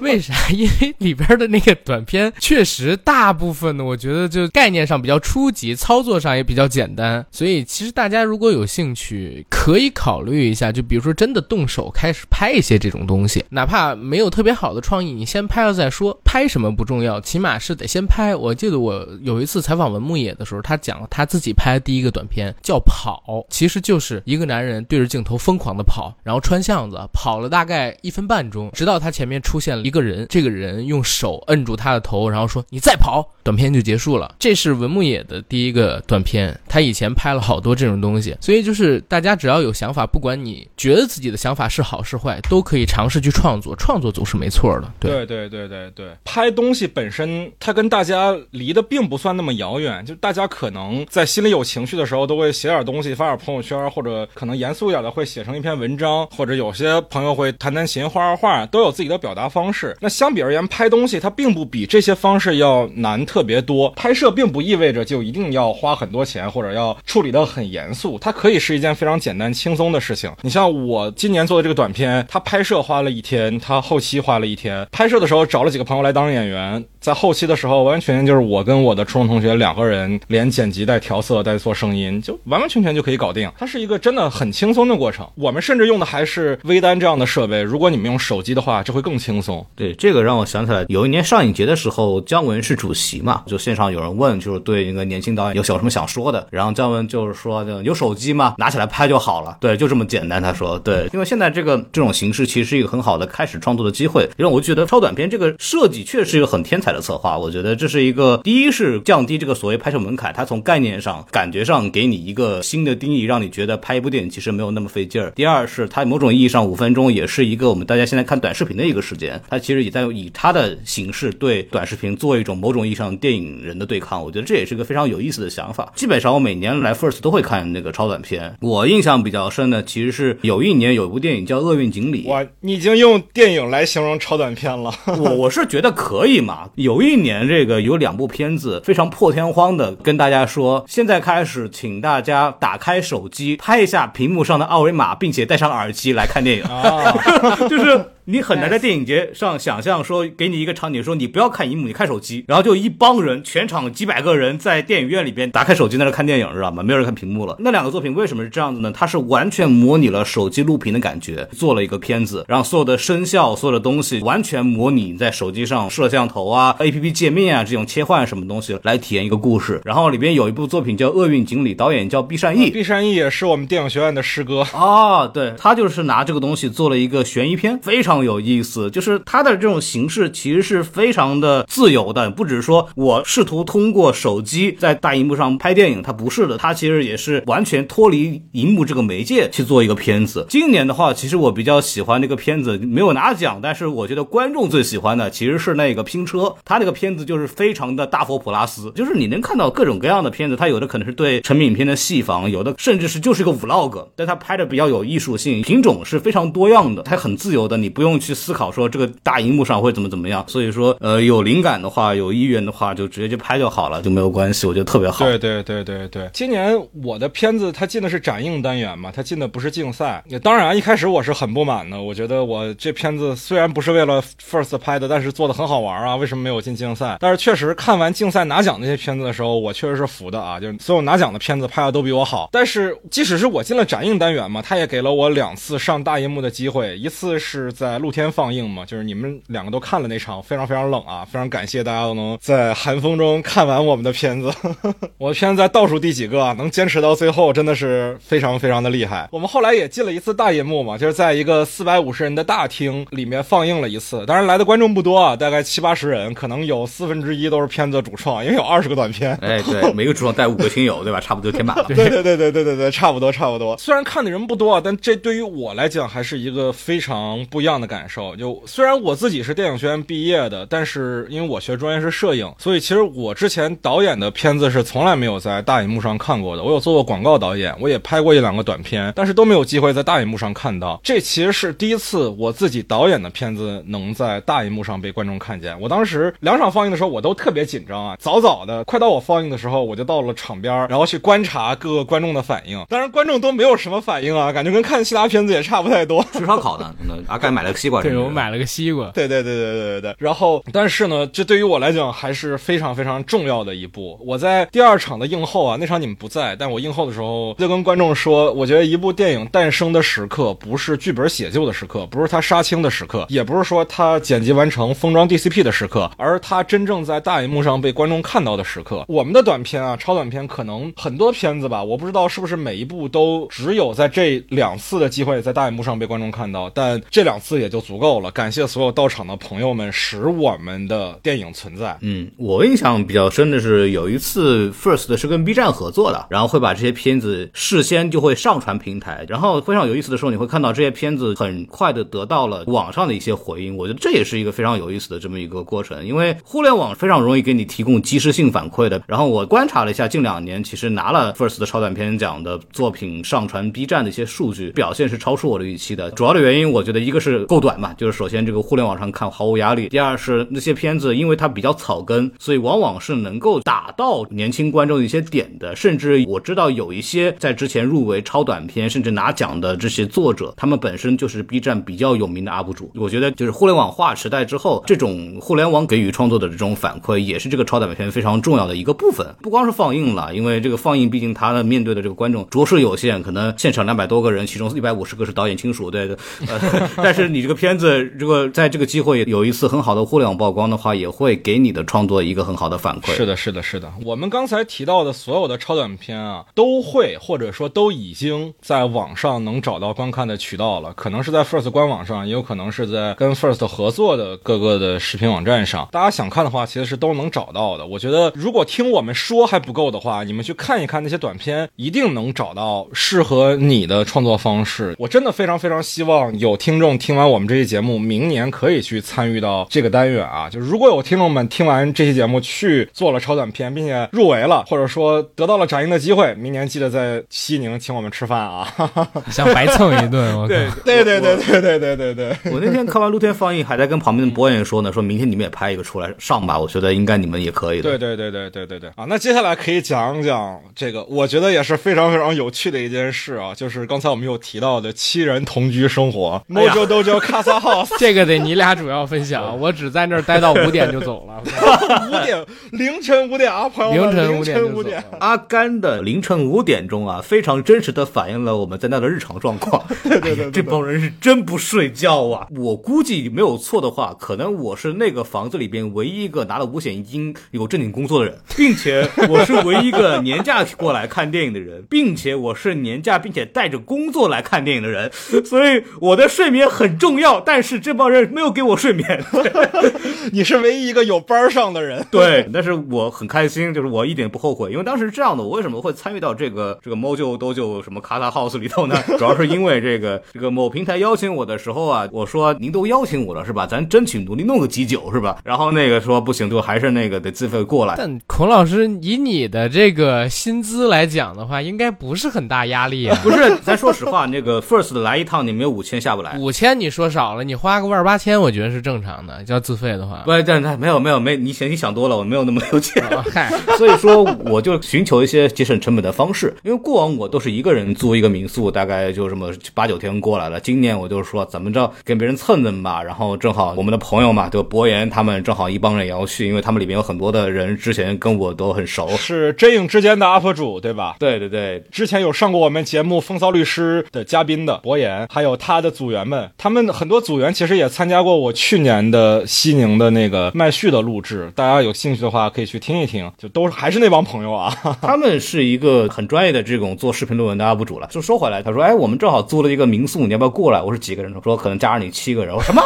[0.00, 0.34] 为啥？
[0.50, 7.24] 因为里边的那个短片确实大部分的，我觉得就概念上比较初级，操作上也比较简单。
[7.30, 10.72] 所以其实大家如果有兴趣，可以考虑一下。
[10.72, 16.18] 就比如说真的动手开始拍一些这种东西，哪怕没有特别好的创意，你先拍了再说。
[16.24, 18.34] 拍什么不重要，起码是得先拍。
[18.34, 34.34] 我记得我有一次采访文牧野的时候，他讲他自己拍的第一个短片叫《跑》，其实就是一个男人对着镜头疯狂的跑，然后穿巷子，跑了大概一分半钟，直到他前面出现了一个人，这个人用手摁住他的头，然后说：“你再跑。”短片就结束了。
[34.40, 44.92] 这是文牧野的第一个短片，他以前拍了好多这种东西，所以就是大家只要有想法，不管你觉得自己的想法是好是坏，都可以尝试去创作，创作总是没错的。
[44.98, 59.96] 对对对对对，拍东西本身它跟大家离得并不算那么遥远，就大家可能在心里有情绪的时候，都会写点东西发点朋友圈，或者可能严肃一点的会写成一篇文章，或者有些朋友会弹弹琴、画画画，都有自己的表达方式。
[60.00, 63.90] 那相比而言，拍东西它并不比这些方式要难特别多。
[63.90, 70.30] 拍摄并不意味着就一定要花很多钱，或者要处理得很严肃，它可以是一件非常简单轻松的事情。
[70.42, 74.86] 你像我今年做的这个短片，它拍摄花了一天，它后期花了一天。
[74.90, 83.48] 拍摄的时候找了几个朋友来当演员，在后期的时候完全就是我跟我的初中同学两个人，连剪辑带调色带做声音，就完完全全就可以搞定。
[83.56, 85.24] 它是一个真的很轻松的过程。
[85.36, 89.64] 我们甚至用的还是微单这样的设备，如果你们用手机的话，这会更轻松。
[89.76, 98.56] 对，这个让我想起来，有一年上影节的时候，姜文是主席嘛，就线上有人问，就是对那个年轻导演有有什么想说的，然后姜文就是说，有手机吗？
[98.58, 99.56] 拿起来拍就好了。
[99.60, 100.42] 对，就这么简单。
[100.42, 107.38] 他说，对，因为现在这个这种形式其实是一个很好的开始创作的机会，因为我觉得超短片这个设计确实是一个很天才的策划。
[107.38, 115.30] 我觉得这是一个，第一是降低这个所谓拍摄门槛，它从概念上、感觉上给你一个新的定义，让你觉得拍一部电影其实没有那么费劲儿。
[115.32, 124.22] 第二是它某种意义上五分钟也是一个我们大家现在看短视频的一个时间，它其实也在以它的形式对短视频做一种某种意义上电影人的对抗。
[124.22, 125.92] 我觉得这也是一个非常有意思的想法。
[125.94, 128.56] 基本上我每年来 First 都会看那个超短片。
[128.60, 132.24] 我印象比较深的其实是有一年有一部电影叫《厄运锦鲤》。
[132.28, 134.92] 哇，你已经用电影来形容超短片了。
[135.06, 136.68] 我我是觉得可以嘛。
[136.86, 146.64] 有一年这个有两部片子非常破天荒的跟大家说，现在开始请大家打开手机拍一下屏幕上的二维码，并且戴上耳机来看电影。
[147.68, 156.82] 就是你很难在电影节上想象说，给你一个场景说你不要看荧幕，你看手机，然后就一帮人，全场几百个人在电影院里边打开手机在那看电影，知道吗？
[156.82, 157.54] 没有人看屏幕了。
[157.60, 158.90] 那两个作品为什么是这样子呢？
[158.92, 169.80] 它是完全模拟了手机录屏的感觉，做了一个片子，然后所有的声效、所有的东西完全模拟在手机上摄像头啊、A P P 界面啊这种切换什么东西来体验一个故事。
[169.84, 172.70] 然后里边有一部作品叫《厄运锦鲤》，导演叫毕善义。
[172.70, 178.15] 毕善义也是我们电影学院的师哥啊，对他就是拿这个东西做了一个悬疑片，非常。
[178.16, 190.46] 常有意思，就是它的这种形式其实是非常的自由的，不只是说我试图通过手机在大荧幕上拍电影，它不是的，它其实也是完全脱离荧幕这个媒介去做一个片子。
[190.48, 210.44] 今年的话，其实我比较喜欢那个片子，没有拿奖，但是我觉得观众最喜欢的其实是那个拼车，它那个片子就是非常的大佛普拉斯，就是你能看到各种各样的片子，它有的可能是对成品片的戏仿，有的甚至是就是一个 vlog，但它拍的比较有艺术性，品种是非常多样的，它很自由的，你不用不用去思考说这个大荧幕上会怎么怎么样。
[210.46, 215.26] 所以说，呃，有灵感的话，有意愿的话，就直接去拍就好了，就没有关系，我觉得特别好。
[215.26, 220.22] 对对对对对，今年我的片子它进的是展映单元嘛，它进的不是竞赛。
[220.28, 227.16] 也当然，一开始我是很不满的，我觉得我这片子虽然不是为了 First 拍的，但是做的很好玩啊，为什么没有进竞赛？
[227.18, 232.50] 但是确实看完竞赛拿奖那些片子的时候，我确实是服的啊，就所有拿奖的片子拍的都比我好。
[232.52, 244.52] 但是即使是我进了展映单元嘛，他也给了我两次上大荧幕的机会，一次是在露天放映嘛，就是你们两个都看了那场，非常非常冷啊，非常感谢大家都能在寒风中看完我们的片子。
[245.18, 249.28] 我的片子在倒数第几个，能坚持到最后，真的是非常非常的厉害。
[249.32, 259.36] 我们后来也进了一次大银幕嘛，就是在一个四百五十人的大厅里面放映了一次，当然来的观众不多啊，大概七八十人，可能有四分之一都是片子主创，因为有二十个短片。
[259.42, 261.20] 哎，对，每个主创带五个亲友，对吧？
[261.26, 261.84] 差不多填满了。
[261.88, 263.76] 对对对对对对对，差不多差不多。
[263.78, 268.34] 虽然看的人不多，但这对于我来讲还是一个非常不一样的感受。
[268.36, 276.62] 就虽然我自己是电影学院毕业的，但是因为我学专业是摄影，所以其实我之前导演的片子是从来没有在大荧幕上看过的。
[276.62, 281.00] 我有做过广告导演，我也拍过一两个短片，但是都没有机会在大荧幕上看到。
[281.02, 285.78] 这其实是第一次我自己导演的片子能在大荧幕上被观众看见。
[285.80, 288.16] 我当时两场放映的时候，我都特别紧张啊。
[288.18, 292.84] 早早的，快到我放映的时候，我就到了场边，然后去观察各个观众的反应。
[292.88, 296.24] 当然，观众都没有什么反应啊，感觉跟看其他片子也差不太多。
[296.32, 296.94] 吃烧烤呢，
[297.28, 298.02] 阿甘买了个西瓜。
[298.02, 299.06] 对，我买了个西瓜。
[299.10, 300.16] 对对对对对对对。
[300.18, 304.18] 然后，但是呢，这对于我来讲还是非常非常重要的一步。
[304.24, 319.04] 我在第二场的映后啊，那场你们不在，但我映后的时候就跟观众说，我觉得一部电影诞生的时刻，不是剧本写就的时刻，不是它杀青的时刻，也不是说它剪辑完成封装 DCP 的时刻，而它真正在大荧幕上被观众看到的时刻。
[319.08, 328.30] 我们的短片啊，超短片，可能很多片子吧，我不知道是不是每一部都只有在这两次的机会在大荧幕上被观众看到，但这两次也就足够了。
[328.30, 331.96] 感谢所有到场的朋友们，使我们的电影存在。
[332.00, 343.76] 嗯，我印象比较深的是有一次 First 是跟 B 站合作的，然后会把这些片子事先就会上传平台，然后非常有意思的时候，你会看到这些片子很快的得到了网上的一些回应。
[343.76, 349.02] 我觉得这也是一个非常有意思的这么一个过程，因为互联网非常容易给你提供及时性反馈的。
[349.06, 356.10] 然后我观察了一下，近两年其实拿了 First 的超短片奖的作品上传 B 站的一些数据表现是超出我的预期的。
[356.10, 365.74] 主要的原因，我觉得一个是够短嘛，就是首先这个互联网上看毫无压力；第二是那些片子因为它比较草根，所以往往是能够打到年轻观众的一些点的。
[365.76, 372.90] 甚至我知道有一些在之前入围超短片甚至拿奖的这些作者，他们本身就是 B 站比较有名的 UP 主。
[372.94, 379.26] 我觉得就是互联网化时代之后，这种互联网给予创作的这种反馈，也是这个超短片非常重要的一个部分。
[379.40, 386.16] 不光是放映了，因为这个放映毕竟它的面对的这个观众着实有限，可能现场两百多个人，其中一百五十个是导演亲属，对对。
[386.48, 393.12] 呃，但是你这个片子如果在这个机会有一次很好的互联网曝光的话，也会给你的创作一个很好的反馈。
[393.12, 393.92] 是的，是的，是的。
[394.06, 405.86] 我们刚才提到的所有的超短片啊，都会或者说都已经在网上能找到观看的渠道了，可能是在 First 官网上，也有可能是在跟 First 合作的各个的视频网站上。
[405.92, 407.86] 大家想看的话，其实是都能找到的。
[407.86, 414.96] 我觉得，如果听我们说还不够的话，你们去看一看那些短片，一定能找到适合你的创作方式。
[414.98, 420.48] 我真的非常非常希望有听众听完我们这期节目，明年可以去参与到这个单元啊！
[420.48, 428.66] 就如果有听众们听完这期节目去做了超短片，并且入围了，或者说得到了展映的机会，明年记得在西宁请我们吃饭啊！
[429.30, 432.36] 想白蹭一顿，我对对对对对对对对对。
[432.52, 437.82] 我那天看完露天放映，还在跟旁边的播音说呢，说明天你们也拍一个出来上吧，我觉得应该你们也可以的。
[437.82, 439.04] 对对对对对对对啊！
[439.08, 451.42] 那接下来可以讲讲这个，我觉得也是非常非常有趣的一件事啊，就是刚才我们有提到的七人同居生活，Mojo Dojo Casa House，这个得你俩主要分享，我只在那儿待到五点就走了。
[452.08, 459.84] 五点凌晨五点啊，朋友们，凌晨五点，阿甘的凌晨五点钟啊，非常真实的反映了我们在那的日常状况。
[460.04, 462.46] 对对对，这帮人是真不睡觉啊！
[462.56, 475.10] 我估计没有错的话，可能我是那个房子里边唯一一个拿了五险一金有正经工作的人，并且我是唯一一个年假过来看电影的人，并且我是年假并且带着工作来看电影的人，
[475.44, 477.05] 所以我的睡眠很重。
[477.06, 479.24] 重要，但是这帮人没有给我睡眠。
[480.32, 482.04] 你是唯一一个有班上的人。
[482.10, 488.96] 对，但是我很开心，就是我一点不后悔，因为当时是这样的，我为什么会参与到这个这个 Mojo Dojo 什么 Kata House 里头呢？
[489.18, 493.66] 主要是因为这个这个某平台邀请我的时候啊，我说您都邀请我了是吧？
[493.66, 495.38] 咱争取努力弄个几九是吧？
[495.44, 497.94] 然后那个说不行，就还是那个得自费过来。
[497.96, 503.16] 但孔老师以你的这个薪资来讲的话，应该不是很大压力啊。
[503.22, 506.36] 不是，咱说实话，那个 First 来一趟你没有五千下不来。
[506.38, 510.22] 五千你说少了，你花个万八千，我觉得是正常的，要自费的话。
[510.24, 513.04] 不，但但没有没有没，你嫌你想多了，我没有那么有钱。
[513.30, 520.58] 嗨，所以说我就寻求一些节省成本的方式，因为过往我都是一个人租一个民宿，大概就这么八九天过来了。
[520.58, 529.06] 今年我就说怎么着跟别人蹭蹭吧，然后正好我们的朋友嘛，就博言他们正好一帮人也要去，因为他们里面有很多的人之前跟我都很熟。
[529.18, 531.16] 是真影之间的 UP 主对吧？
[531.18, 544.74] 对对对，之前有上过我们节目《风骚律师》的嘉宾的博言，还有他的组员们，他们很多组员其实也参加过我去年的西宁的那个麦序的录制，大家有兴趣的话可以去听一听，就都还是那帮朋友啊。
[545.02, 548.06] 他们是一个很专业的这种做视频论文的 UP 主了。
[548.10, 552.82] 就说回来，他说：“哎，我们正好租了一个民宿，你要不要过来？”我说：“几个人？”说：“可能加上你七个人。”我说：“什么？”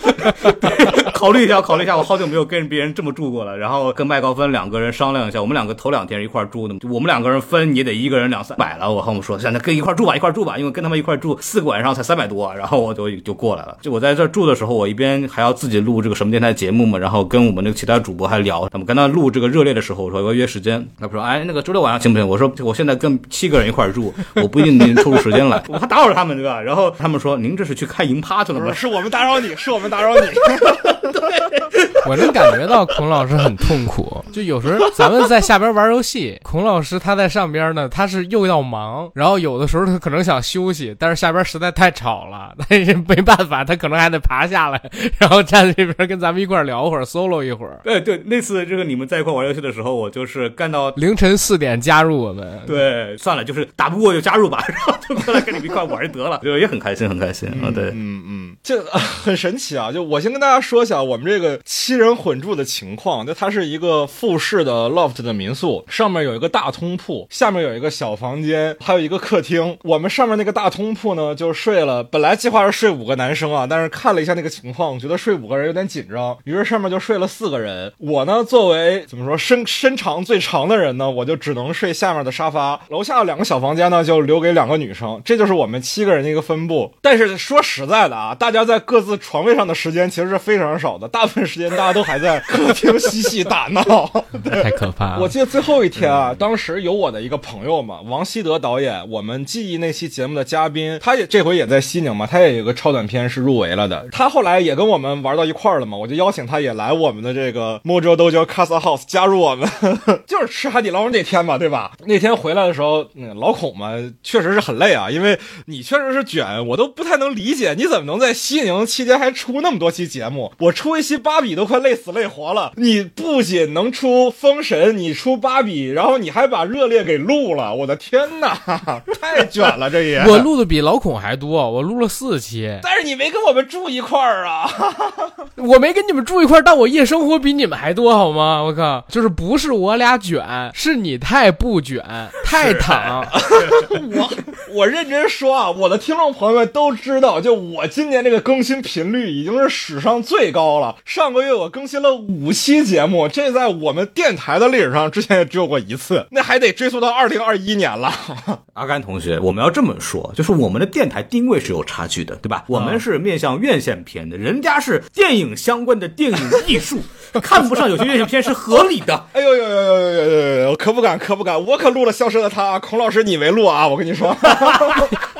[1.14, 3.56] 考虑一下，考虑一下，我好久没有跟别人这么住过了。
[3.56, 8.90] 然后跟麦高芬两个人商量一下，我们两个头两天一块住的，我们两个人分也得一个人两三百了。
[8.90, 12.52] 我和我们说，现在跟一块住吧，一块住吧，因为跟他们一块住四个晚上才三百多。
[12.54, 13.76] 然后我就就过来了。
[13.82, 18.68] 就我在这住的时候，我一边还要自己录这个什么电台节目嘛，然后跟我们那个其他主播还聊。
[18.70, 20.86] 他们跟他录这个热烈的时候，我说要约时间。
[20.98, 22.26] 他不说，哎，那个周六晚上行不行？
[22.26, 26.60] 我说我现在跟七个人一块住，我不一定能抽出时间来，我怕打扰他们，对吧？
[26.60, 28.72] 然后他们说，您这是去开营趴去了吗？
[28.72, 30.26] 是我们打扰你，是我们打扰你。
[32.06, 44.80] 我能感觉到孔老师很痛苦，就有时候咱们在下边玩游戏，孔老师他在上边呢，他是又要忙，然后有的时候他可能想休息，但是下边实在太吵了，但是没办法，他可能还得爬下来，
[45.18, 47.80] 然后站这边跟咱们一块聊会儿，solo 一会儿。
[47.84, 52.60] 对对，那次这个你们在一块玩游戏的时候，我就是干到凌晨四点加入我们。
[52.66, 57.70] 对，算了，就是打不过就加入吧， 然后就过来跟你们一块玩就得了，就也很开心，很开心啊。
[57.74, 59.92] 对，嗯嗯，这 很神奇啊！
[59.92, 61.58] 就我先跟大家说一下我们这个
[61.90, 69.76] 七人混住的情况，就它是一个复式的 loft 的民宿，上面有一个大通铺，下面有一个小房间，还有一个客厅。
[69.82, 77.92] 我们上面那个大通铺呢，就睡了，本来计划是睡五个男生啊，但是看了一下那个情况，我觉得睡五个人有点紧张，于是上面就睡了四个人。
[77.98, 82.80] 我呢，作为怎么说身身长最长的人呢，我就只能睡下面的沙发。
[82.90, 86.94] 楼下两个小房间呢，就留给两个女生，这就是我们七个人的一个分布。
[87.02, 94.06] 但是说实在的啊，大家在各自床位上的时间其实是非常少的，大部分时间大家都还在 客厅嬉戏打闹，
[94.44, 95.18] 太可怕了。
[95.18, 104.06] 我记得最后一天啊，当时有我的一个朋友嘛，王希德导演，我们记忆那期节目的嘉宾，他也这回也在西宁嘛，他也有个超短片是入围了的。
[104.12, 109.66] 他后来也跟我们玩到一块儿了嘛，我就邀请他也来我们的这个 Mojo Dojo Casa House 加入我们，
[110.28, 111.92] 就是吃海底捞那天嘛，对吧？
[112.04, 120.52] 那天回来的时候，那老孔嘛，确实是很累啊，因为你确实是卷，我都不太能理解你怎么能在西宁期间还出那么多期节目。
[120.58, 128.54] 我出一期芭比都快累死累活了，你不仅能出封神，你出芭比，然后你还把热烈给录了，我的天哪，
[129.20, 130.18] 太卷了这也。
[130.26, 134.68] 我录的比老孔还多，我录了四期，但是你没跟我们住一块儿啊，
[135.56, 138.62] 我没跟你们住一块儿，但我夜生活比你们还多好吗？
[138.64, 142.04] 我靠，就是不是我俩卷，是你太不卷，
[142.44, 143.24] 太躺。
[144.12, 144.30] 我
[144.72, 150.96] 我认真说啊，我的听众朋友们都知道，就我今年这个更新频率已经是史上最高了。
[151.04, 158.10] 上个月我更新了五期节目，这在我们电台的历史上之前也只有过一次，那还得追溯到二零二一年了。
[158.72, 162.64] 阿甘同学，我们要这么说，就是我们的电台定位是有差距的，对吧？
[162.66, 166.98] 我们是面向院线片的，人家是电影相关的电影艺术，
[167.42, 169.26] 看不上有些院线片是合理的。
[169.34, 170.76] 哎呦呦呦呦呦呦呦！
[170.76, 173.86] 可不敢，可不敢，我可录了《消失的他》，孔老师你没录啊？
[173.86, 174.34] 我跟你说，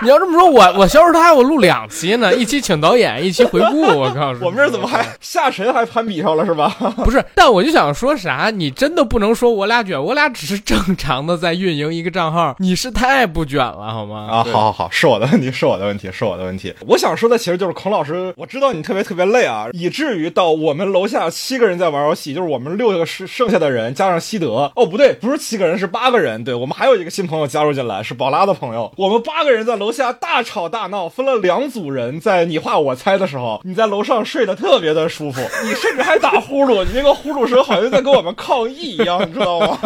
[0.02, 3.82] 你要这么说，我我《消失他》我录两期呢，一期请导演，一期回顾。
[3.82, 6.74] 我告诉你，我们这怎么还下沉还攀比上了是吧？
[7.04, 14.26] 不是，但我就想说啥，你真的不能说我俩卷，我俩只是正常的在运营一个账号，你是太不卷了好吗？
[14.30, 16.74] 啊，好好好，是我的问题，是我的问题，是我的问题。
[16.86, 26.42] 我想说的其实就是孔老师，我知道你特别特别累啊，以至于到我们楼下七个人在玩游戏，就是我们六个剩剩下的人加上西德，哦不对，不是七个人，是八个人。
[26.42, 28.90] 对我们还有一个新朋友加入进来，是宝拉的朋友。
[28.96, 39.78] 我们八个人在楼下大吵大闹，分了两组人，在你画我猜的时候，你在楼上睡得特别的舒服，你甚至还打呼噜，你那个呼噜声好像在跟我们抗议一样，你知道吗？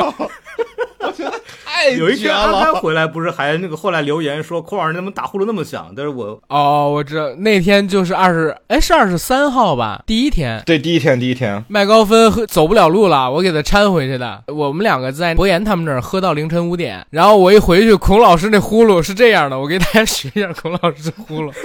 [0.98, 1.40] 我觉得
[1.92, 2.74] 有一天阿甘。
[2.74, 5.92] 回来，不是还那个后来留言说孔老师怎么打呼噜那么响？
[5.96, 10.02] 但是我哦，我知道那天就是二十，哎，是二十三号吧？
[10.06, 10.62] 第一天。
[10.66, 14.42] 对，第一天，第一天，麦高芬喝走不了路了，我给他搀回去的。
[14.48, 21.52] 我们两个在博言他们那儿喝到凌晨五点，然后我一回去，孔老师那呼噜是这样的，我给大家 学一下孔老师的呼噜。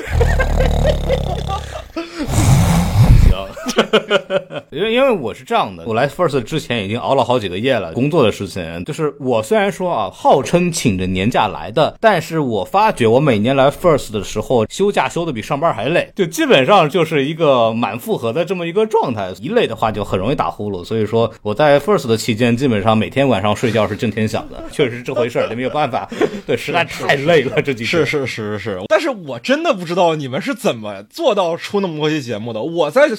[4.72, 8.84] 因为因为我是这样的，我来 First 之前已经熬了好几个夜了，工作的事情。
[8.86, 26.07] 就是我虽然说啊，号称请着年假来的，但是我发觉我每年来 First 的时候，休假休的比上班还累，就基本上就是一个满负荷的这么一个状态，一累的话就很容易打呼噜，所以说我在 First 的期间，基本上每天晚上睡觉是震天响的， 确实是这回事儿，没有办法，
[26.45, 27.88] 对，实在太累了这几天。
[27.88, 32.61] 是是是是是，但是我真的不知道你们是怎么做到出那么多期节目的。
[32.61, 33.09] 我在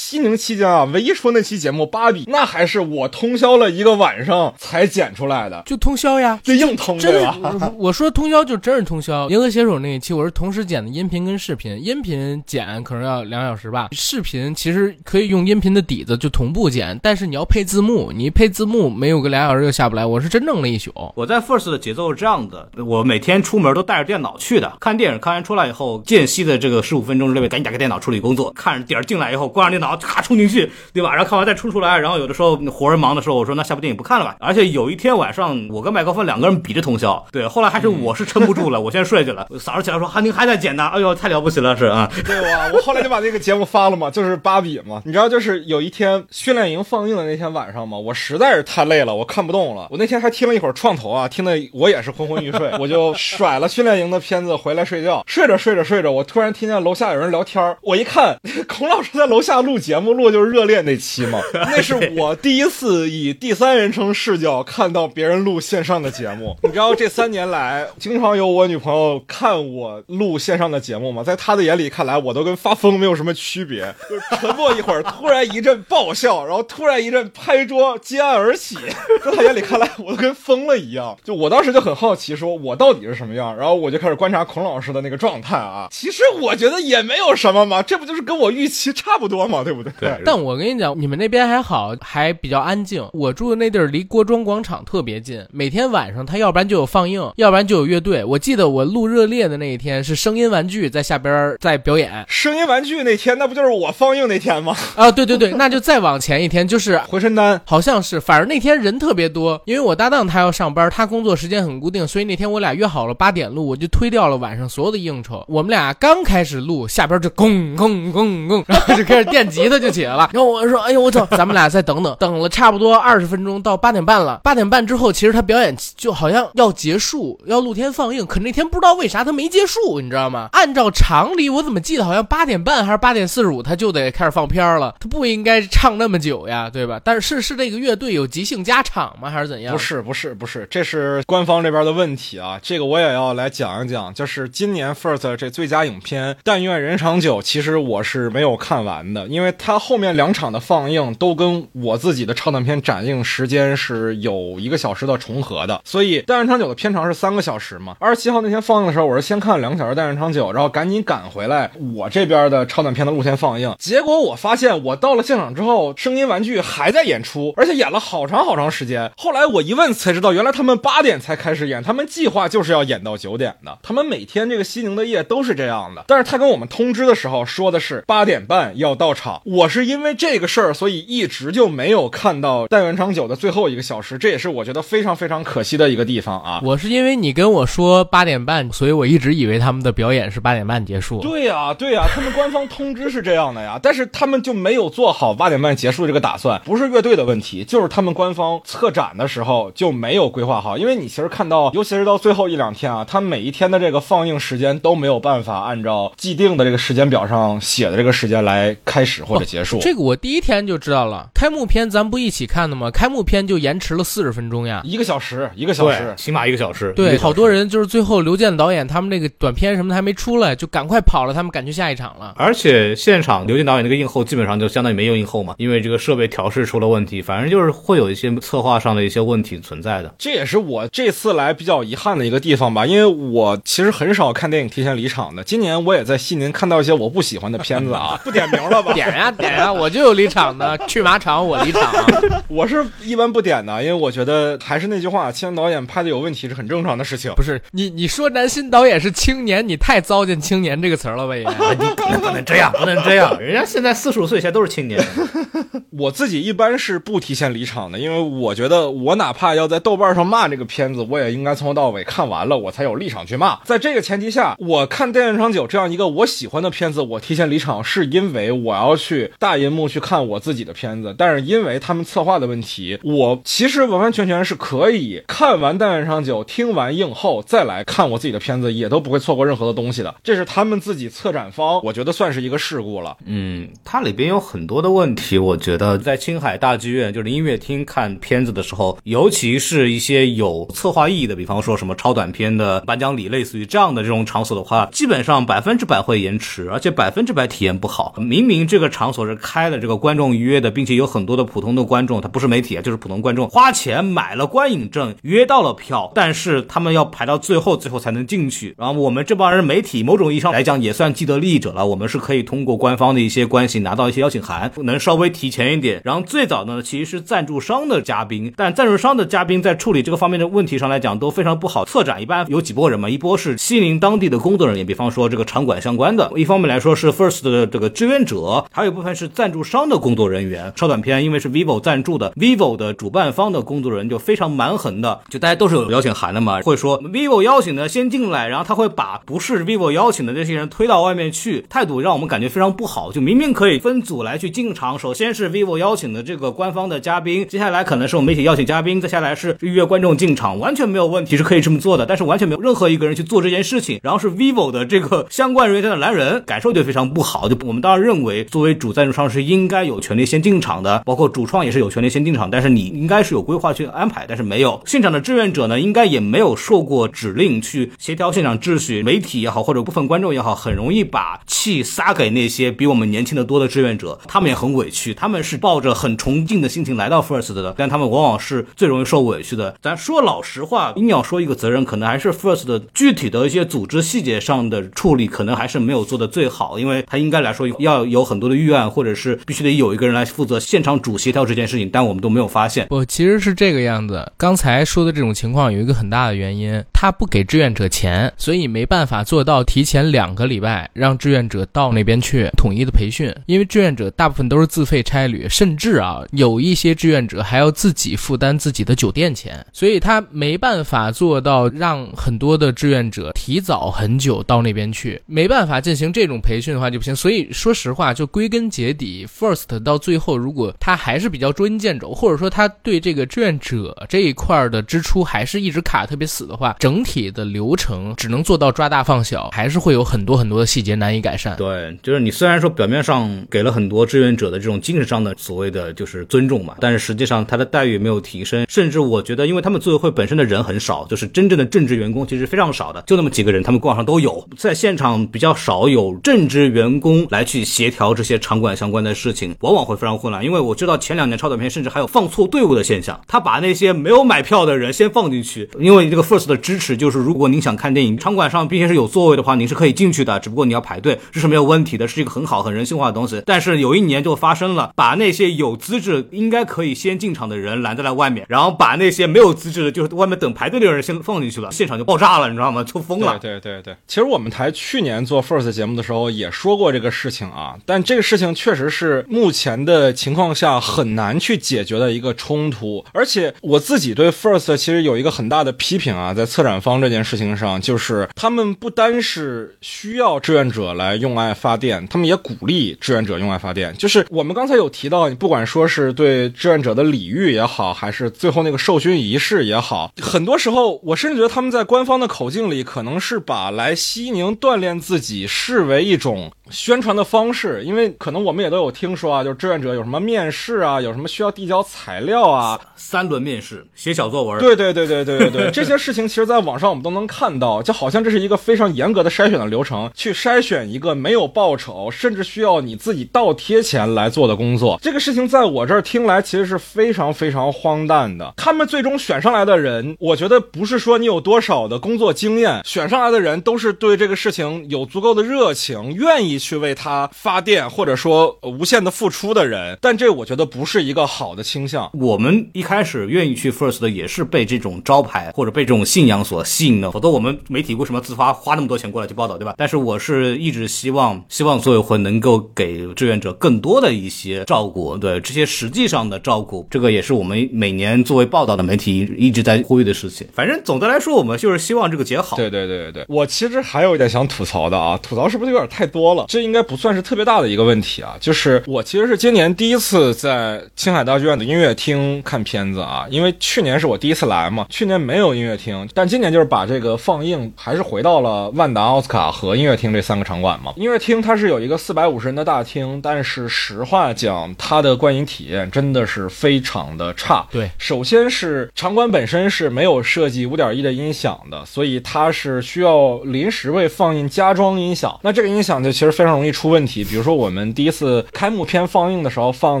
[0.16, 7.38] 西宁期间啊，唯一出那期节目《芭比》，那还是我通宵了一个晚上才剪出来的，就通宵呀，就硬通真是对吧？
[7.42, 9.28] 我我说通宵就真是通宵。
[9.28, 20.06] 银河携手那一期我是同时剪的音频跟视频，音频剪可能要两小时吧，视频其实可以用音频的底子就同步剪，但是你要配字幕，你一配字幕没有个俩小时就下不来。
[20.06, 20.90] 我是真弄了一宿。
[21.14, 31.14] 我在 First 的节奏是这样的，我每天出门都带着电脑去的，看电影看完出来以后，间隙的这个十五分钟之内赶紧打开电脑处理工作，看着点儿进来以后关上电脑，咔冲进去，对吧？
[31.14, 34.36] 然后看完再冲出来，然后有的时候活人忙的时候，我说那下部电影不看了吧。
[34.40, 42.70] 而且有一天晚上，我跟麦克风两个人比着通宵，对，后来还是我是撑不住了， 我先睡去了，早上起来说哈您还在剪呢，哎呦太了不起了是啊，对吧？
[42.72, 45.02] 我后来就把那个节目发了嘛， 就是芭比嘛。
[45.04, 49.88] 你知道，就是有一天训练营放映的那天晚上嘛，我实在是太累了，我看不动了。
[49.90, 55.22] 我那天还听了一会儿创投啊，听得我也是昏昏欲睡，我就甩了训练营的片子回来睡觉。
[55.26, 58.38] 睡着睡着睡着，我突然听见楼下有人聊天儿，我一看，
[58.68, 61.40] 孔老师在楼下录节节目，录就是热恋那期嘛。
[61.54, 66.54] 那是我第一次以第三人称视角看到别人录线上的节目。
[66.64, 71.22] 你知道这三年来，经常有我女朋友看我录线上的节目吗？
[71.24, 73.94] 在她的眼里看来，我都跟发疯没有什么区别。
[74.10, 78.76] 就是沉默一会儿，突然一阵爆笑，然后突然一阵拍桌接案而起，
[79.24, 81.16] 在她眼里看来，我都跟疯了一样。
[81.24, 83.56] 就我当时就很好奇，说我到底是什么样？
[83.56, 85.88] 然后我就开始观察孔老师的那个状态啊。
[85.90, 89.85] 其实我觉得也没有什么嘛，这不就是跟我预期差不多嘛，对不对？
[89.98, 93.06] 对但我跟你讲，你们那边还好，还比较安静。
[93.12, 98.24] 我住的那地儿离郭庄广场特别近，每天晚上他要不然就有放映，要不然就有乐队。
[98.24, 104.76] 我记得我录热烈的那一天是声音玩具在下边在表演声音玩具那天，那不就是我放映那天吗？
[104.96, 107.60] 啊，对对对，那就再往前一天就是 回春丹。
[107.64, 115.44] 好像是，反正那天人特别多，因为我搭档他要上班，他工作时间很固定，所以那天我俩约好了八点录，我就推掉了晚上所有的应酬。
[115.48, 120.28] 我们俩刚开始录，下边就咣咣咣咣，然后就开始电吉他就起来了。
[120.34, 124.40] 然后我说：“哎呦我操， 咱们俩再等等。”等了差不多二十分钟，到八点半了。
[124.42, 130.48] 八点半之后，其实他表演就好像要结束，要露天放映，可那天不知道为啥他没结束，你知道吗？
[130.52, 137.00] 按照常理，我怎么记得好像八点半还是八点四十五他就得开始放片儿了，他不应该唱那么久呀，对吧？
[137.04, 139.72] 但是是是这个乐队有即兴加场吗，还是怎样？
[139.72, 142.58] 不是不是不是，这是官方这边的问题啊！
[142.62, 157.96] 这个我也要来讲一讲，就是今年 First 这最佳影片《但愿人长久》，其实我是没有看完的，因为它后面两场的放映都跟我自己的超短片展映时间是有一个小时的重合的，所以《但愿长久》的片长是三个小时嘛。
[157.98, 163.74] 二十七号那天放映的时候，我是先看了两个小时《但愿长久》，然后赶紧赶回来我这边的超短片的露天放映。
[163.76, 169.10] 结果我发现，我到了现场之后，声音玩具还在演出，而且演了好长好长时间。
[169.16, 173.76] 后来我一问才知道，原来他们八点才开始演，他们计划就是要演到九点的。
[173.82, 179.42] 他们每天这个西宁的夜都是这样的，但是他跟我们通知的时候说的是八点半要到场。
[179.68, 186.60] 是因为这个事儿，所以一直就没有看到《但愿长久》的最后一个小时，这也是我觉得非常非常可惜的一个地方啊。
[186.62, 191.20] 我是因为你跟我说八点半，所以我一直以为他们的表演是八点半结束。
[191.20, 200.76] 对呀、对呀、他们官方通知是这样的呀，但是他们就没有做好八点半结束这个打算，不是乐队的问题，就是他们官方策展的时候就没有规划好。
[200.76, 209.78] 因为你其实看到，尤其是到最后一两天啊，他每一天的这个放映时间都没有办法按照既定的这个时间表上写的这个时间来开始或者结束。
[209.80, 211.30] 这个我第一天就知道了。
[211.32, 212.90] 开幕片咱不一起看的吗？
[212.90, 214.82] 开幕片就延迟了四十分钟呀。
[214.84, 216.14] 一个小时，一个小时，。
[216.18, 216.92] 起码一个小时。
[216.94, 217.46] 对，好多。
[217.46, 222.34] 人就是最后刘健导演他们那个短片什么的还没出来，就赶快跑了，他们赶去下一场了。
[222.36, 230.12] 而且现场刘健导演那个映后基本上就相当于没有映后嘛，因为这个设备调试出了问题，反正就是会有一些策划上的一些问题存在的。
[230.18, 235.44] 这也是我这次来比较遗憾的一个地方吧，因为我其实很少看电影提前离场的。
[235.44, 238.92] 今年我也在西宁看到一些我不喜欢的片子啊， 不点名了吧？
[238.92, 241.92] 点呀点啊，我就有离场的，去马场我离场。
[242.48, 247.32] 我是一般不点的，因为我觉得还是那句话，青年导演拍的有问题是很正常的事情。
[247.34, 251.36] 不是你你说男新导演是青年，你太糟践“青年”这个词儿了吧？
[251.36, 251.84] 也你
[252.20, 255.02] 不能这样，不能这样， 人家现在四十五岁，以下都是青年。
[255.98, 263.58] 我自己一般是不提前离场的，因为我觉得我哪怕要在豆瓣上骂这个片子，我也应该从头到尾看完了，我才有立场去骂。
[263.64, 271.14] 在这个前提下，我看《电影长久》这样一个我喜欢的片子，我提前离场是因为我要去大银幕去看我自己的片子。
[271.16, 280.14] 但是因为他们策划的问题，我其实完完全全是可以看完《电锯长久》，听完映后再来看我自己的片子，也都不会错过任何的东西的。
[280.22, 283.16] 这是他们自己策展方，我觉得算是一个事故了。
[283.24, 298.14] 嗯，它里边有很多的问题，我觉得在青海大剧院就是音乐厅看片子的时候，尤其是一些有策划意义的，比方说什么超短片的颁奖礼，类似于这样的这种场所的话，基本上百分之百会延迟，而且百分之百体验不好。
[298.18, 308.74] 明明这个场场所是开了这个观众预约的，并且有很多的普通的观众，他不是媒体啊，就是普通观众，花钱买了观影证，约到了票，但是他们要排到最后，最后才能进去。
[308.76, 316.02] 然后我们这帮人媒体，某种意义上来讲也算既得利益者了，我们是可以通过官方的一些关系拿到一些邀请函，能稍微提前一点。
[316.04, 321.84] 然后最早呢，其实是赞助商的嘉宾，但赞助商的嘉宾在处理这个方面的问题上来讲都非常不好。
[321.84, 330.72] 策展一般有几波人嘛，一波是西宁当地的工作人员，比方说这个场馆相关的，一方面来说是 First 的这个志愿者，还有部分是赞助商的工作人员。
[330.74, 343.12] 超短片因为是 vivo 赞助的，vivo 的主办方的工作人员就非常蛮横的，就大家都是有邀请函的嘛，会说 vivo 邀请的先进来，然后他会把不是 vivo 邀请的那些人推到外面去，态度让我们感觉非常不好。
[343.12, 352.06] 就明明可以分组来去进场，首先是 vivo 邀请的这个官方的嘉宾，接下来可能是我们媒体邀请嘉宾，再下来是预约观众进场，完全没有问题，是可以这么做的。
[352.06, 357.48] 但是完全没有任何一个人去做这件事情，然后是 vivo 的这个相关人员在那拦人，感受就非常不好。
[357.48, 364.80] 就我们当然认为，作为主主赞助商是应该有权利先进场的，包括主创也是有权利先进场，但是你应该是有规划去安排，但是没有。
[364.86, 379.74] 现场的志愿者呢，应该也没有受过指令去协调现场秩序，媒体也好，或者部分观众也好，很容易把气撒给那些比我们年轻的多的志愿者，他们也很委屈，他们是抱着很崇敬的心情来到 First 的，但他们往往是最容易受委屈的。
[379.82, 392.86] 咱说老实话，硬要说一个责任，可能还是 First 的具体的一些组织细节上的处理，可能还是没有做的最好，因为他应该来说要有很多的预案，或者是必须得有一个人来负责现场主协调这件事情，但我们都没有发现。
[392.88, 394.30] 不，其实是这个样子。
[394.36, 417.14] 刚才说的这种情况有一个很大的原因，他不给志愿者钱，所以没办法做到提前两个礼拜让志愿者到那边去统一的培训，因为志愿者大部分都是自费差旅，甚至啊有一些志愿者还要自己负担自己的酒店钱，所以他没办法做到让很多的志愿者提早很久到那边去，没办法进行这种培训的话就不行。
[417.14, 431.56] 所以说实话，就归根 结底，First 到最后如果他还是比较捉襟见肘，或者说他对这个志愿者这一块的支出还是一直卡特别死的话，整体的流程只能做到抓大放小，还是会有很多很多的细节难以改善。
[431.56, 450.42] 对，就是你虽然说表面上给了很多志愿者的这种精神上的所谓的就是尊重嘛，但是实际上他的待遇没有提升，甚至我觉得，因为他们组委会本身的人很少，就是真正的正职员工其实非常少的，就那么几个人，他们官网上都有，在现场比较少有正职员工来去协调这些场场馆相关的事情，往往会非常混乱。
[450.42, 463.42] 因为我知道前两年超短片甚至还有放错队伍的现象，他把那些没有买票的人先放进去，因为这个 First 的支持就是，如果您想看电影，场馆上并且是有座位的话，您是可以进去的，只不过你要排队，这是没有问题的，是一个很好很人性化的东西。
[463.44, 472.82] 但是有一年就发生了，把那些有资质应该可以先进场的人拦在了外面，然后把那些没有资质的，就是外面等排队的人先放进去了，现场就爆炸了，你知道吗？
[472.82, 473.38] 就疯了。
[473.38, 483.04] 对对对对，其实我们台去年做 First 节目的时候也说过这个事情啊，但这个事情情确实是目前的情况下很难去解决的一个冲突。
[483.12, 493.94] 而且我自己对 First 其实有一个很大的批评啊，在策展方这件事情上，就是他们不单是需要志愿者来用爱发电，他们也鼓励志愿者用爱发电。
[493.96, 506.52] 就是我们刚才有提到，你不管说是对志愿者的礼遇也好，还是最后那个授勋仪式也好，很多时候我甚至觉得他们在官方的口径里，可能是把来西宁锻炼自己视为一种。
[506.70, 524.98] 宣传的方式，因为可能我们也都有听说啊，就是志愿者有什么面试啊，有什么需要递交材料啊，三轮面试，写小作文，对对对对对对对，这些事情其实在网上我们都能看到，就好像这是一个非常严格的筛选的流程，去筛选一个没有报酬，甚至需要你自己倒贴钱来做的工作。
[525.00, 528.54] 这个事情在我这儿听来其实是非常非常荒诞的。
[528.56, 536.55] 他们最终选上来的人，我觉得不是说你有多少的工作经验，选上来的人都是对这个事情有足够的热情，愿意。
[536.56, 539.96] 意去为他发电，或者说无限的付出的人。
[540.00, 542.10] 但这我觉得不是一个好的倾向。
[542.14, 549.74] 我们一开始愿意去 First 的，也是被这种招牌或者被这种信仰所吸引的，否则我们媒体为什么自发花那么多钱过来去报道，对吧？
[549.76, 560.46] 但是我是一直希望，希望组委会能够给志愿者更多的一些照顾，对这些实际上的照顾，这个也是我们每年作为报道的媒体一直在呼吁的事情。
[560.52, 562.56] 反正总的来说，我们就是希望这个节好。
[562.56, 566.45] 对对对对对，我其实还有一点想吐槽的啊，吐槽是不是有点太多了？
[566.46, 580.92] 这应该不算是特别大的一个问题啊，就是我其实是今年第一次在青海大剧院的音乐厅看片子啊，因为去年是我第一次来嘛，去年没有音乐厅，但今年就是把这个放映还是回到了万达、奥斯卡和音乐厅这三个场馆嘛。
[580.96, 587.66] 音乐厅它是有一个四百五十人的大厅，但是实话讲，它的观影体验真的是非常的差。
[587.70, 595.38] 对，首先是场馆本身是没有设计五点一的音响的，所以它是需要临时为放映加装音响。
[595.42, 597.24] 那这个音响就其实非常容易出问题。
[597.24, 600.00] 比如说我们第一次开幕片放映的时候放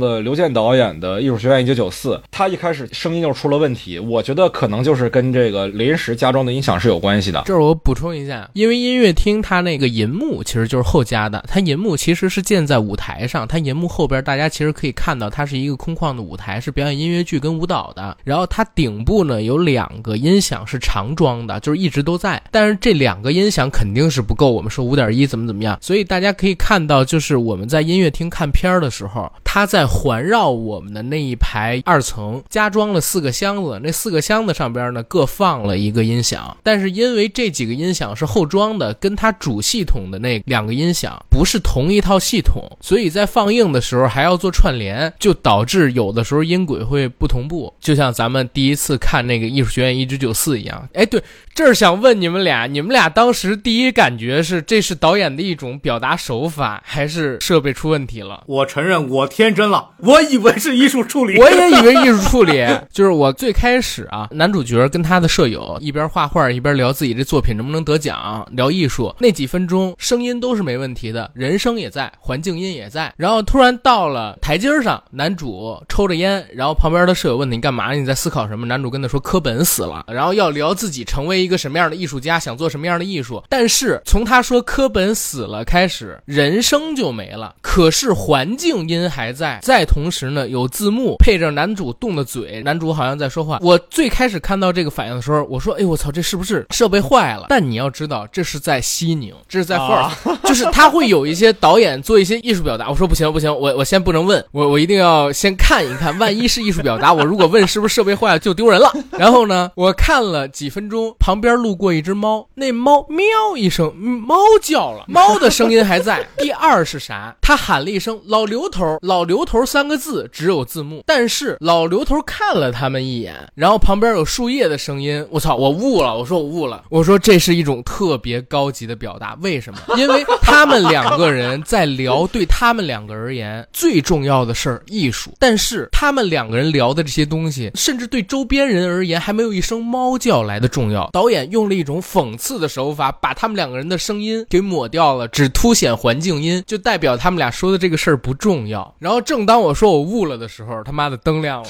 [0.00, 3.98] 的刘健导演的《艺术学院一九九四》，他一开始声音就出了问题。
[3.98, 7.42] 我觉得可能就是跟这个临时加装的音响是有关系的。
[7.46, 18.16] 这儿我补充一下，因为音乐厅它那个银幕其实就是后加的，它银幕其实是建在舞台上，它银幕后边大家其实可以看到，它是一个空旷的舞台，是表演音乐剧跟舞蹈的。
[18.24, 50.88] 然后它顶部呢有两个音响是常装的，就是一直都在，但是这两个音响肯定是不够，我们说五点一怎么怎么样，所以大家大家可以看到，就是我们在音乐厅看片儿的时候，它在环绕我们的那一排二层加装了四个箱子，那四个箱子上边呢各放了一个音响，但是因为这几个音响是后装的，跟它主系统的那两个音响不是同一套系统，所以在放映的时候还要做串联，就导致有的时候音轨会不同步，就像咱们第一次看那个艺术学院一九九四一样。
[50.94, 51.22] 哎，对，
[51.54, 58.42] 这儿想问你们俩，你们俩当时第一感觉是这是导演的一种表达手法，还是设备出问题了？
[58.46, 73.12] 我承认我天真了，我以为是艺术处理，我也以为艺术处理， 就是我最开始啊，男主角跟他的舍友一边画画一边聊自己这作品能不能得奖，聊艺术，那几分钟声音都是没问题的，人声也在，环境音也在。
[73.16, 77.92] 然后突然到了台阶上，男主抽着烟，然后旁边的舍友问他你干嘛？
[77.92, 78.66] 你在思考什么？
[78.66, 83.40] 男主跟他说科本死了，然后要聊自己成为一个什么样的艺术家，想做什么样的艺术。
[83.48, 89.58] 但是从他说科本死了开始，人声就没了，可是环境音还在。
[89.62, 93.58] 再同时呢，有字幕配着男主动的嘴，男主好像在说话。
[93.62, 102.88] 我最开始看到这个反应的时候，我说：“哎，我操，这是不是设备坏了？”但你要知道，这是在西宁，这是在 First，、就是他会有一些导演做一些艺术表达。
[102.88, 108.90] 我说不行不行，我我先不能问，我我一定要先看一看，万一是艺术表达，我如果问是不是设备坏了，就丢人了。
[109.12, 116.26] 然后呢，我看了几分钟，旁边路过一只猫，那猫喵一声，嗯猫叫了，猫的声音还还在。
[116.38, 117.34] 第二是啥？
[117.40, 125.24] 他喊了一声“老刘头”，老刘头三个字只有字幕，但是老刘头看了他们一眼，然后旁边有树叶的声音。
[125.30, 129.38] 我操，我悟了，我说我悟了，我说这是一种特别高级的表达。
[129.40, 129.78] 为什么？
[129.96, 141.08] 因为他们两个人在聊对他们两个而言最重要的事儿——艺术，但是他们两个人聊的这些东西，甚至对周边人而言还没有一声猫叫来的重要。
[141.12, 148.94] 导演用了一种讽刺的手法，把他们两个人的声音给抹掉了，只凸显环境音，就代表他们俩说的这个事儿不重要。
[148.98, 151.68] 然后正当我说我悟了的时候，他妈的灯亮了，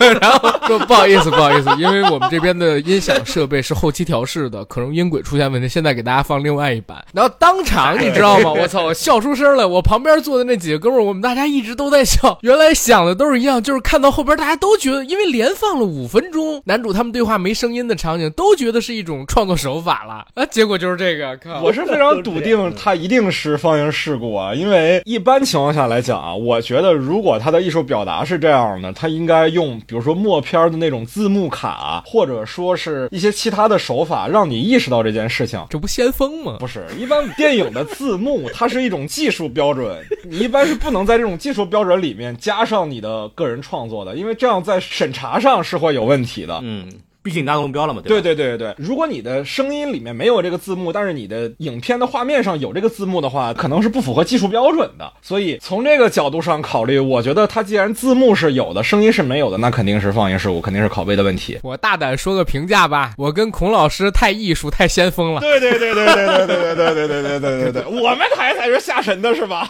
[0.20, 7.04] 然后说不好意思，不好意思，因为我们这边的音响设备是后期调试的，可能音轨出现问题，现在给大家放另外一版。
[7.12, 8.50] 然后当场你知道吗？
[8.58, 9.64] 我操，我笑出声来。
[9.64, 20.46] 我旁边坐的那几个哥们儿，我们大家一直都在笑，原来想的都是一样，就是看到后边大家都觉得，因为连放了五分钟，男主他们对话没声音的场景，都觉得是一种创作手法了啊。
[20.46, 35.64] 结果就是这个，靠，我是非常笃定它 一定是放映事故啊，因为一般情况下来讲啊，我觉得如果他的艺术表达是这样的，他应该用比如说默片的那种字幕卡，或者说是一些其他的手法，让你意识到这件事情。
[35.68, 36.56] 这不先锋吗？
[36.58, 46.60] 不是，一般电影的字幕它是一种技术标准，你一般是不能在这种技术标准里面加上你的个人创作的，因为这样在审查上是会有问题的。
[46.62, 46.88] 嗯，
[47.26, 48.22] 毕竟你达到目标了嘛，对？
[48.22, 55.12] 对对对对，如果你的声音里面没有这个字幕，但是你的影片的画面上有这个字幕的话，可能是不符合技术标准的。
[55.20, 61.58] 所以从这个角度上考虑，我觉得它既然字幕是有的，声音是没有的，那肯定是放映事故，肯定是拷贝的问题。
[61.64, 65.40] 我大胆说个评价吧，我跟孔老师太艺术太先锋了。
[65.40, 69.68] 对对对对对对对对对对对对对对对，我们台才是下神的是吧？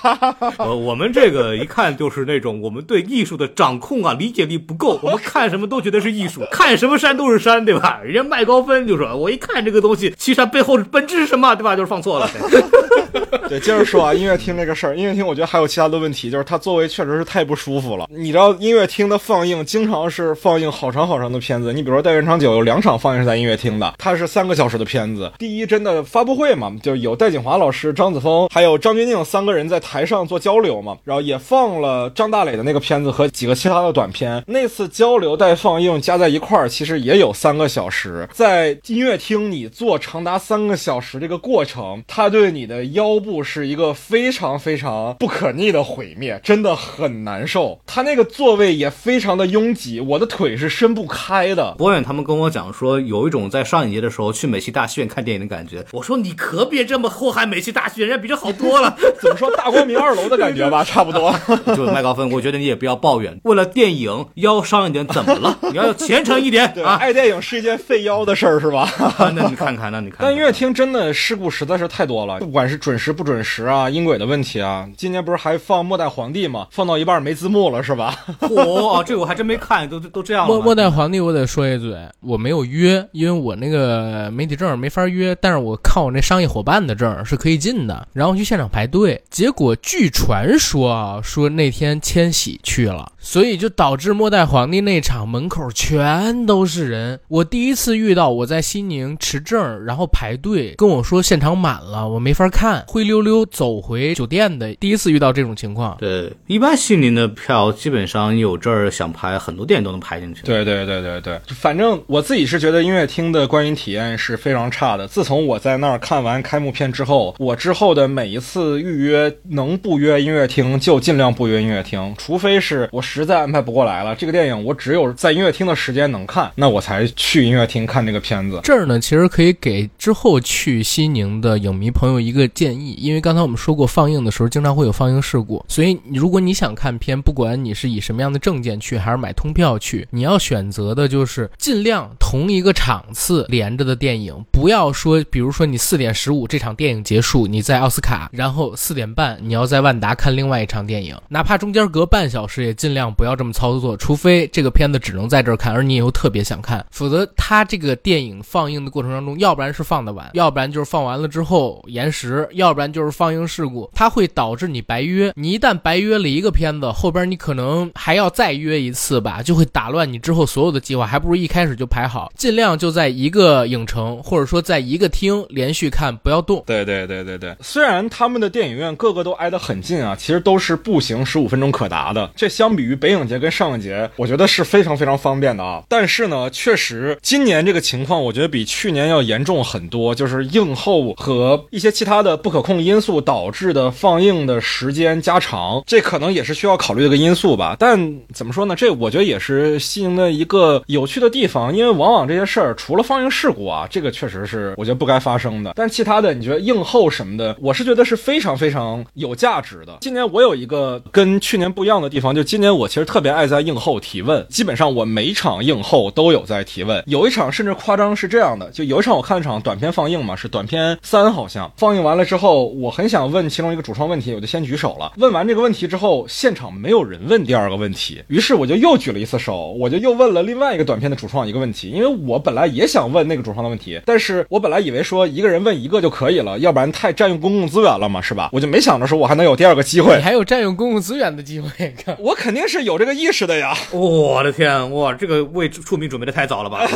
[0.58, 8.00] 呃，我们这个一看就是那种我们对艺术的掌控啊、理解力不够，我们看什么都觉得是艺术，看什么山都是山，对吧？
[8.04, 11.76] 人家麦高芬就说，我一看这个东西，七山背后本质是什么，对吧？
[11.76, 12.28] 就是放错了。
[13.48, 18.08] 对，接着说啊，音乐厅这个事儿，音乐厅我觉得还有其他的问题，就是它座位确实是太不舒服了。
[18.10, 25.30] 你知道音乐厅的放映经常是放映好长好长的片子，你比如说《代原长九》有两场放映是在音乐厅的，它是三个小时的片子。
[25.38, 34.42] 第一真的发布会嘛，就有戴锦华老师、张子枫还有张钧甯三个人在台上做交流嘛，然后也放了张大磊的那个片子和几个其他的短片。
[34.48, 38.26] 那次交流带放映加在一块儿，其实也有三个小时。
[38.32, 47.78] 在音乐厅你坐长达三个小时这个过程，它对你的腰部是一个非常非常不可逆的毁灭，真的很难受。
[47.86, 51.74] 它那个座位也非常的拥挤，我的腿是伸不开的。
[51.76, 55.84] 博远他们跟我讲说，有一种在上影节的时候去美琪大戏院看电影的感觉。
[55.92, 58.96] 我说你可别这么祸害美琪大戏院，人家比这好多了。
[59.20, 61.34] 怎么说大光明二楼的感觉吧， 差不多。
[61.66, 65.58] 就是麦高芬，我觉得你也不要抱怨，为了电影腰伤一点怎么了？
[65.70, 66.96] 你要虔诚一点啊！
[66.96, 68.88] 爱电影是一件费腰的事儿，是吧？
[69.34, 70.18] 那你看看，那你看。
[70.20, 74.88] 但音乐厅真的事故实在是太多了，不管是准时不准时啊，音轨的问题啊。
[74.96, 76.66] 今年不是还放《末代皇帝》吗？
[76.70, 78.14] 放到一半没字幕了，是吧？
[78.40, 80.46] 哦，这个我还真没看，都都这样。
[80.46, 89.22] 末末代皇帝，我得说一嘴，我没有约，因为我那个媒体证没法约，但是我看我那商业伙伴的证是可以进的，然后去现场排队。
[89.30, 97.05] 结果据传说啊，说那天千玺去了，所以就导致末代皇帝那场门口全都是人。
[97.28, 104.72] 我第一次遇到我在西宁持证，然后排队跟我说现场满了，我没法看，灰溜溜走回酒店的。
[104.74, 105.96] 第一次遇到这种情况。
[105.98, 110.42] 对，一般西宁的票基本上有这儿想排，很多店都能排进去。
[110.42, 115.06] 对对对对对，反正我自己是觉得音乐厅的观影体验是非常差的。
[115.06, 128.58] 自从我在那儿看完开幕片之后，我之后的每一次预约能不约音乐厅就尽量不约音乐厅，除非是我实在安排不过来了，这个电影我只有在音乐厅的时间能看，那我才还去音乐厅看这个片子。
[128.62, 165.32] 这儿呢，其实可以给之后去西宁的影迷朋友一个建议，因为刚才我们说过，放映的时候经常会有放映事故，所以如果你想看片，不管你是以什么样的证件去，还是买通票去，你要选择的就是尽量同一个场次连着的电影，不要说，比如说你四点十五这场电影结束，你在奥斯卡，然后四点半你要在万达看另外一场电影，哪怕中间隔半小时，也尽量不要这么操作，除非这个片子只能在这儿看，而你又特别想看，否则它这个电影放映的过程当中，要不然是放的晚，要不然就是放完了之后延时，要不然就是放映事故，它会导致你白约。
[165.34, 176.62] 你一旦白约了一个片子，后边你可能还要再约一次吧，就会打乱你之后所有的计划，还不如一开始就排好，尽量就在一个影城或者说在一个厅连续看，不要动。
[176.66, 182.30] 对对对对对，虽然他们的电影院个个都挨得很近啊，其实都是步行十五分钟可达的。
[182.36, 185.82] 这相比于北影节跟上影节，我觉得是非常非常方便的啊。
[185.88, 197.76] 但是呢，确实今年这个情况，我觉得比去年要严重很多，就是映后和一些其他的不可控因素导致的放映的时间加长，这可能也是需要考虑的一个因素吧。
[197.78, 198.76] 但怎么说呢？
[198.76, 205.72] 这我觉得也是吸引的一个有趣的地方，因为往往这些事儿除了放映事故啊，这个确实是我觉得不该发生的。
[205.74, 209.98] 但其他的，你觉得映后什么的，我是觉得是非常非常有价值的。
[210.00, 217.02] 今年我有一个跟去年不一样的地方，就今年我其实特别爱在映后提问，基本上我每场映后都有在提问。
[217.06, 225.12] 有一场甚至夸张是这样的，就有一场我看了场短片放映嘛，是短片三好像放映完了之后，我很想问其中一个主创问题，我就先举手了。
[225.16, 238.50] 问完这个问题之后，现场没有人问第二个问题，于是我就又举了一次手，我就又问了另外一个短片的主创一个问题，因为我本来也想问那个主创的问题，但是我本来以为说一个人问一个就可以了，要不然太占用公共资源了嘛，是吧？
[238.52, 243.74] 我就没想着说我还能有第二个机会，你 还有占用公共资源的机会，我肯定是有这个意识的呀。
[243.92, 246.86] 我的天，哇，这个为出名准备的太早了吧？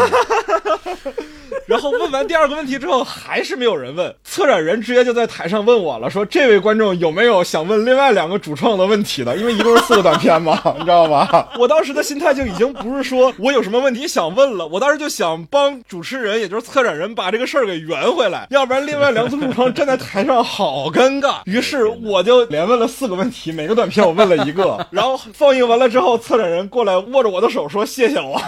[1.67, 9.37] 然后问完第二个问题之后，还是没有人问，策展人直接就在台上问我了，说这位观众有没有想问另外两个主创的问题的？
[9.37, 11.49] 因为一共是四个短片嘛， 你知道吧？
[11.61, 21.37] 我当时的心态就已经不是说我有什么问题想问了，我当时就想帮主持人，也就是策展人把这个事儿给圆回来， 要不然另外两组主创站在台上好尴尬。
[21.45, 28.41] 于是我就连问了四个问题，每个短片我问了一个，然后放映完了之后，策展人过来握着我的手说谢谢我，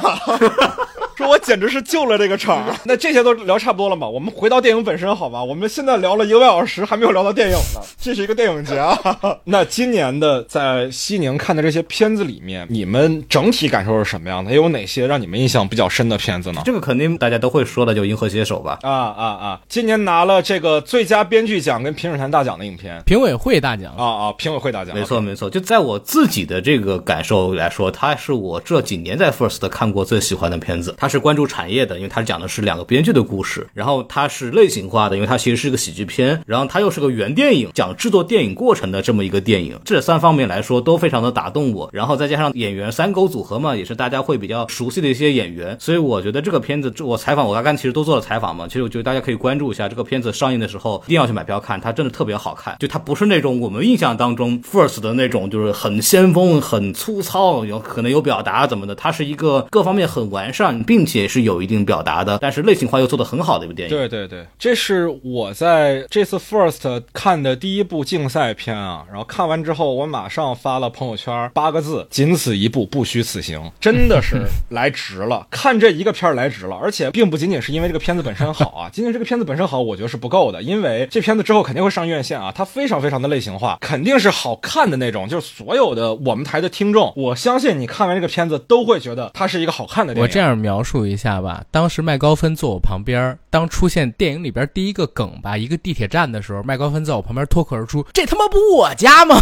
[1.16, 2.64] 说我简直是救了这个场。
[2.84, 4.08] 那这些都聊差不多了嘛？
[4.08, 5.42] 我们回到电影本身好吧？
[5.42, 7.80] 我们现在聊了一个半小时，还没有聊到电影呢。
[8.00, 8.98] 这是一个电影节啊。
[9.44, 14.52] 那今年的在西宁看的这些片子里面，你们整体感受是什么样的？
[14.52, 16.62] 有哪些让你们印象比较深的片子呢？
[16.64, 18.78] 这个肯定大家都会说的，就《银河携手》吧。
[18.82, 19.60] 啊啊啊！
[19.68, 24.32] 今年拿了这个最佳编剧奖跟评审团大奖的影片，评委会大奖啊啊！
[24.36, 25.48] 评委会大奖，没错没错。
[25.48, 30.94] 就在我自己的这个感受来说，它是我这几年在 First 看过最喜欢的片子。
[30.98, 63.96] 它是关注产业的，因为它讲的是两个编剧的故事，然后它是类型化的，因为它其实是个喜剧片，然后它又是个原电影，讲制作电影过程的这么一个电影，这三方面来说都非常的打动我，然后再加上演员三狗组合嘛，也是大家会比较熟悉的一些演员，所以我觉得这个片子，我采访我刚刚其实都做了采访嘛，其实我觉得大家可以关注一下这个片子上映的时候，一定要去买票看，它真的特别好看，就它不是那种我们印象当中 First 的那种，就是很先锋、很粗糙，有可能有表达怎么的，它是一个各方面很完善，并且是有一定表达的，但是类型化又做得很好的一部电影。
[63.96, 73.72] 对对对，这是我在这次 First 看的第一部竞赛片啊，然后看完之后，我马上发了朋友圈八个字：仅此一部，不虚此行。
[73.80, 90.22] 真的是来值了，看这一个片儿来值了，而且并不仅仅是因为这个片子本身好啊，仅仅这个片子本身好，我觉得是不够的，因为这片子之后肯定会上院线啊，它非常非常的类型化，肯定是好看的那种，就是所有的我们台的听众，我相信你看完这个片子都会觉得它是一个好看的电影。
[90.22, 99.36] 我这样描描述一下吧，当时麦高芬坐我旁边，当出现电影里边第一个梗吧，一个地铁站的时候，麦高芬在我旁边脱口而出：“这他妈不我家吗？”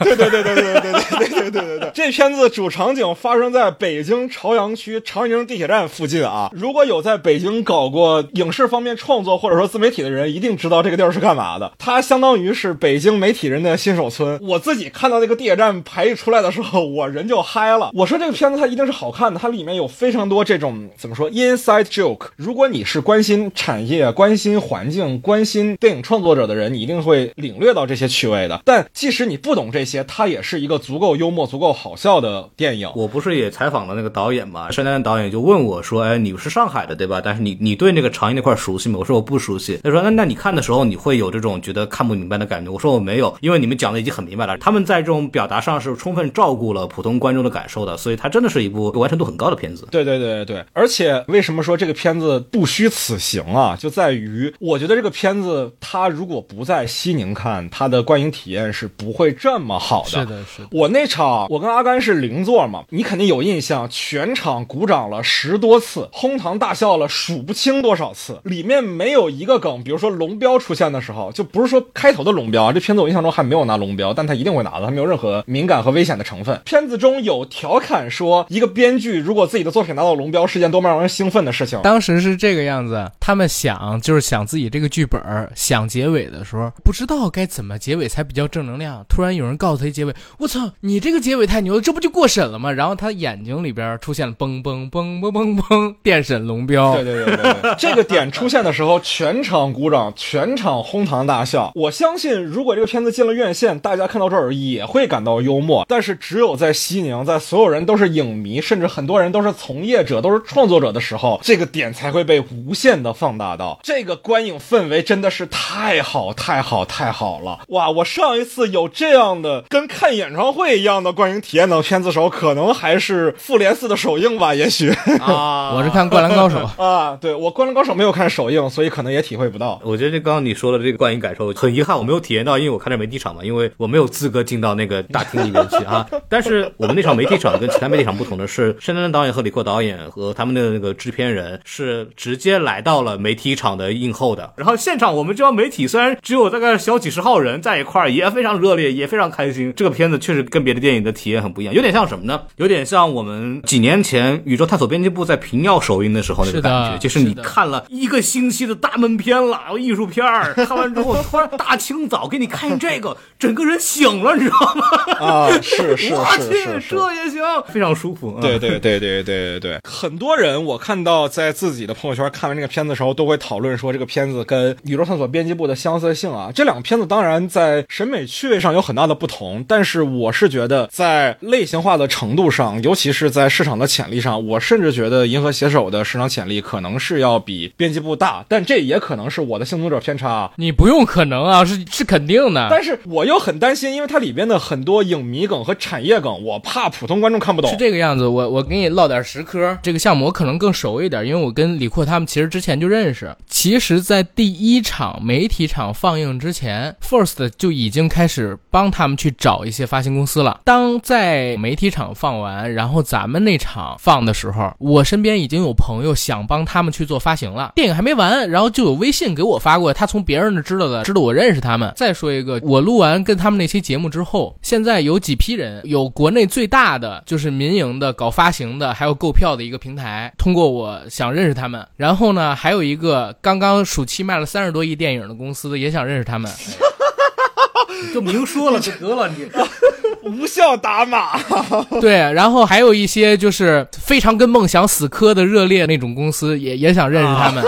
[0.00, 6.48] 对对对对对对对对对对对对，这片子主场景发生在北京朝阳区长宁地铁站附近啊。
[6.54, 11.70] 如果有在北京搞过影视方面创作或者说自媒体的人，一定知道这个地儿是干嘛的。
[11.76, 14.40] 它相当于是北京媒体人的新手村。
[14.40, 17.90] 我自己看到那个地铁站排一出来的时候，我人就嗨了。
[17.92, 22.28] 我说这个片子它一定是好看的，它里面有非常多这种怎么说 inside joke。
[22.36, 28.60] 如果你是关心产业、关心环境、关心电影创作者的人，你一定会领略到这些趣味的。
[28.64, 32.90] 但即使你不懂这些，它也是一个足够幽默、足够好笑的电影。
[32.94, 34.68] 我不是也采访了那个导演嘛？
[34.70, 37.20] 单丹导演就问我说：“哎，你是上海的对吧？
[37.22, 39.78] 但是你你对那个长影那块熟悉吗？”我说我不熟悉。
[39.84, 44.56] 他说：“那那你看的时候，你会有这种觉得看不明白的感觉？”我说我没有，因为你们讲的已经很明白了。
[44.58, 49.86] 他们在这种表达上是充分照顾了普通观众的感受的，所以它真的是一部完成度很高的片子。
[49.90, 53.76] 对对对对，而且为什么说这个片子不虚此行啊？
[53.78, 60.10] 就在于我觉得这个片子它如果不在西宁看，它的观影体验是不会这么好的。
[60.10, 60.68] 是的，是的。
[60.72, 76.60] 我那场我跟阿甘是邻座嘛，你肯定有印象，全场鼓掌了十多次，哄堂大笑了数不清多少次，里面没有一个梗，比如说龙标出现的时候，就不是说开头的龙标啊，这片子我印象中还没有拿龙标，但他一定会拿的，他没有任何敏感和危险的成分。
[76.64, 81.80] 片子中有调侃说，一个编剧如果自己的作品拿到龙标是件多么让人兴奋的事情。
[81.82, 85.22] 当时是这个样子，他他们想就是想自己这个剧本
[85.54, 89.06] 想结尾的时候，不知道该怎么结尾才比较正能量。
[89.08, 92.72] 突然有人告诉他一结尾，我操，你这个结尾太牛了，这不就过审了吗？
[92.72, 96.92] 然后他眼睛里边出现了嘣嘣嘣嘣嘣嘣电审龙标。
[96.96, 101.70] 对 对对对对，这个点出现的时候，全场鼓掌，全场哄堂大笑。
[101.76, 105.86] 我相信，如果这个片子进了院线，大家看到这儿也会感到幽默。
[105.88, 113.78] 但是只有在西宁，在所有人都是影迷，甚至很多人都是从业者、都是创作者的时候，这个点才会被无限的放大到。
[113.82, 117.60] 这个观影氛围真的是太好、太好、太好了！
[117.68, 124.88] 哇，我上一次有这样的跟看演唱会一样的观影体验的片子时候，可能还是《复联四》的首映吧， 也许
[125.20, 129.78] 啊，我是看《灌篮高手》 啊，对我《灌篮高手》没有看首映，所以可能也体会不到。
[129.84, 136.08] 我觉得这刚刚你说的这个观影感受很遗憾，我没有体验到，因为我看的媒体场嘛，因为我没有资格进到那个大厅里面去啊。
[136.28, 144.52] 但是我们那场媒体场跟其他媒体场不同的是，申丹导演和李阔导演和他们的那个制片人是直接来到了媒体场的映后的。
[144.56, 149.72] 然后现场我们这帮媒体虽然只有大概小几十号人在一块儿，也非常热烈，也非常开心。
[149.76, 152.42] 这个片子确实跟别的电影的体验很不一样，有点像什么呢？
[152.56, 164.86] 有点像我们几年前《宇宙探索编辑部》在平遥首映的时候那个感觉，就是你看了一个星期的大闷片了，艺术片儿，看完之后突然大清早给你看这个，整个人醒了，你知道吗？
[165.20, 168.38] 啊，是是我去是，是，这也行，非常舒服。
[168.40, 176.50] 对对对对对对对，很多人我看到在自己的朋友圈看完这个片子的时候，都会讨论说这个片子跟《宇宙探索编辑部》的相似性啊。
[176.54, 190.50] 这两个片子当然在审美趣味上有很大的不同，但是我是觉得在类型化的程度上，尤其是在市场的潜力上，我甚至觉得《银河携手》的市场潜力可能是要比编辑部大，但这也可能是我的幸存者偏差。
[190.56, 192.66] 你不用可能啊，是是肯定的。
[192.70, 197.70] 但是我又很担心，因为它里边的很多影迷梗和产业梗，我怕普通观众看不懂。
[197.70, 199.76] 是这个样子，我我给你唠点实嗑。
[199.82, 203.36] 这个项目我可能更熟一点，因为我跟李阔他们其实之前就认识。
[203.46, 210.60] 其实，在第一场媒体场放映之前，First 就已经开始帮他们去找一些发行公司了。
[210.64, 217.72] 当在媒体场放完，然后咱们那场放的时候，我身边已经有朋友想帮他们去做发行了。
[217.74, 221.92] 电影还没完，然后就有微信给我发过，他从别人那知道的，知道我认识他们。
[221.96, 231.86] 再说一个，我录完跟他们那期节目之后，现在有几批人，有国内最大的就是民营的搞发行的，还有购票的一个平台，通过我想认识他们。
[231.96, 236.50] 然后呢，还有一个刚刚暑期卖了三十多亿电影的公司，也想认识他们。
[238.14, 239.48] 就明说了就得了，你
[240.30, 241.38] 无效打码。
[242.00, 247.62] 对，然后还有一些就是非常跟梦想死磕的热烈那种公司，也也想认识他们。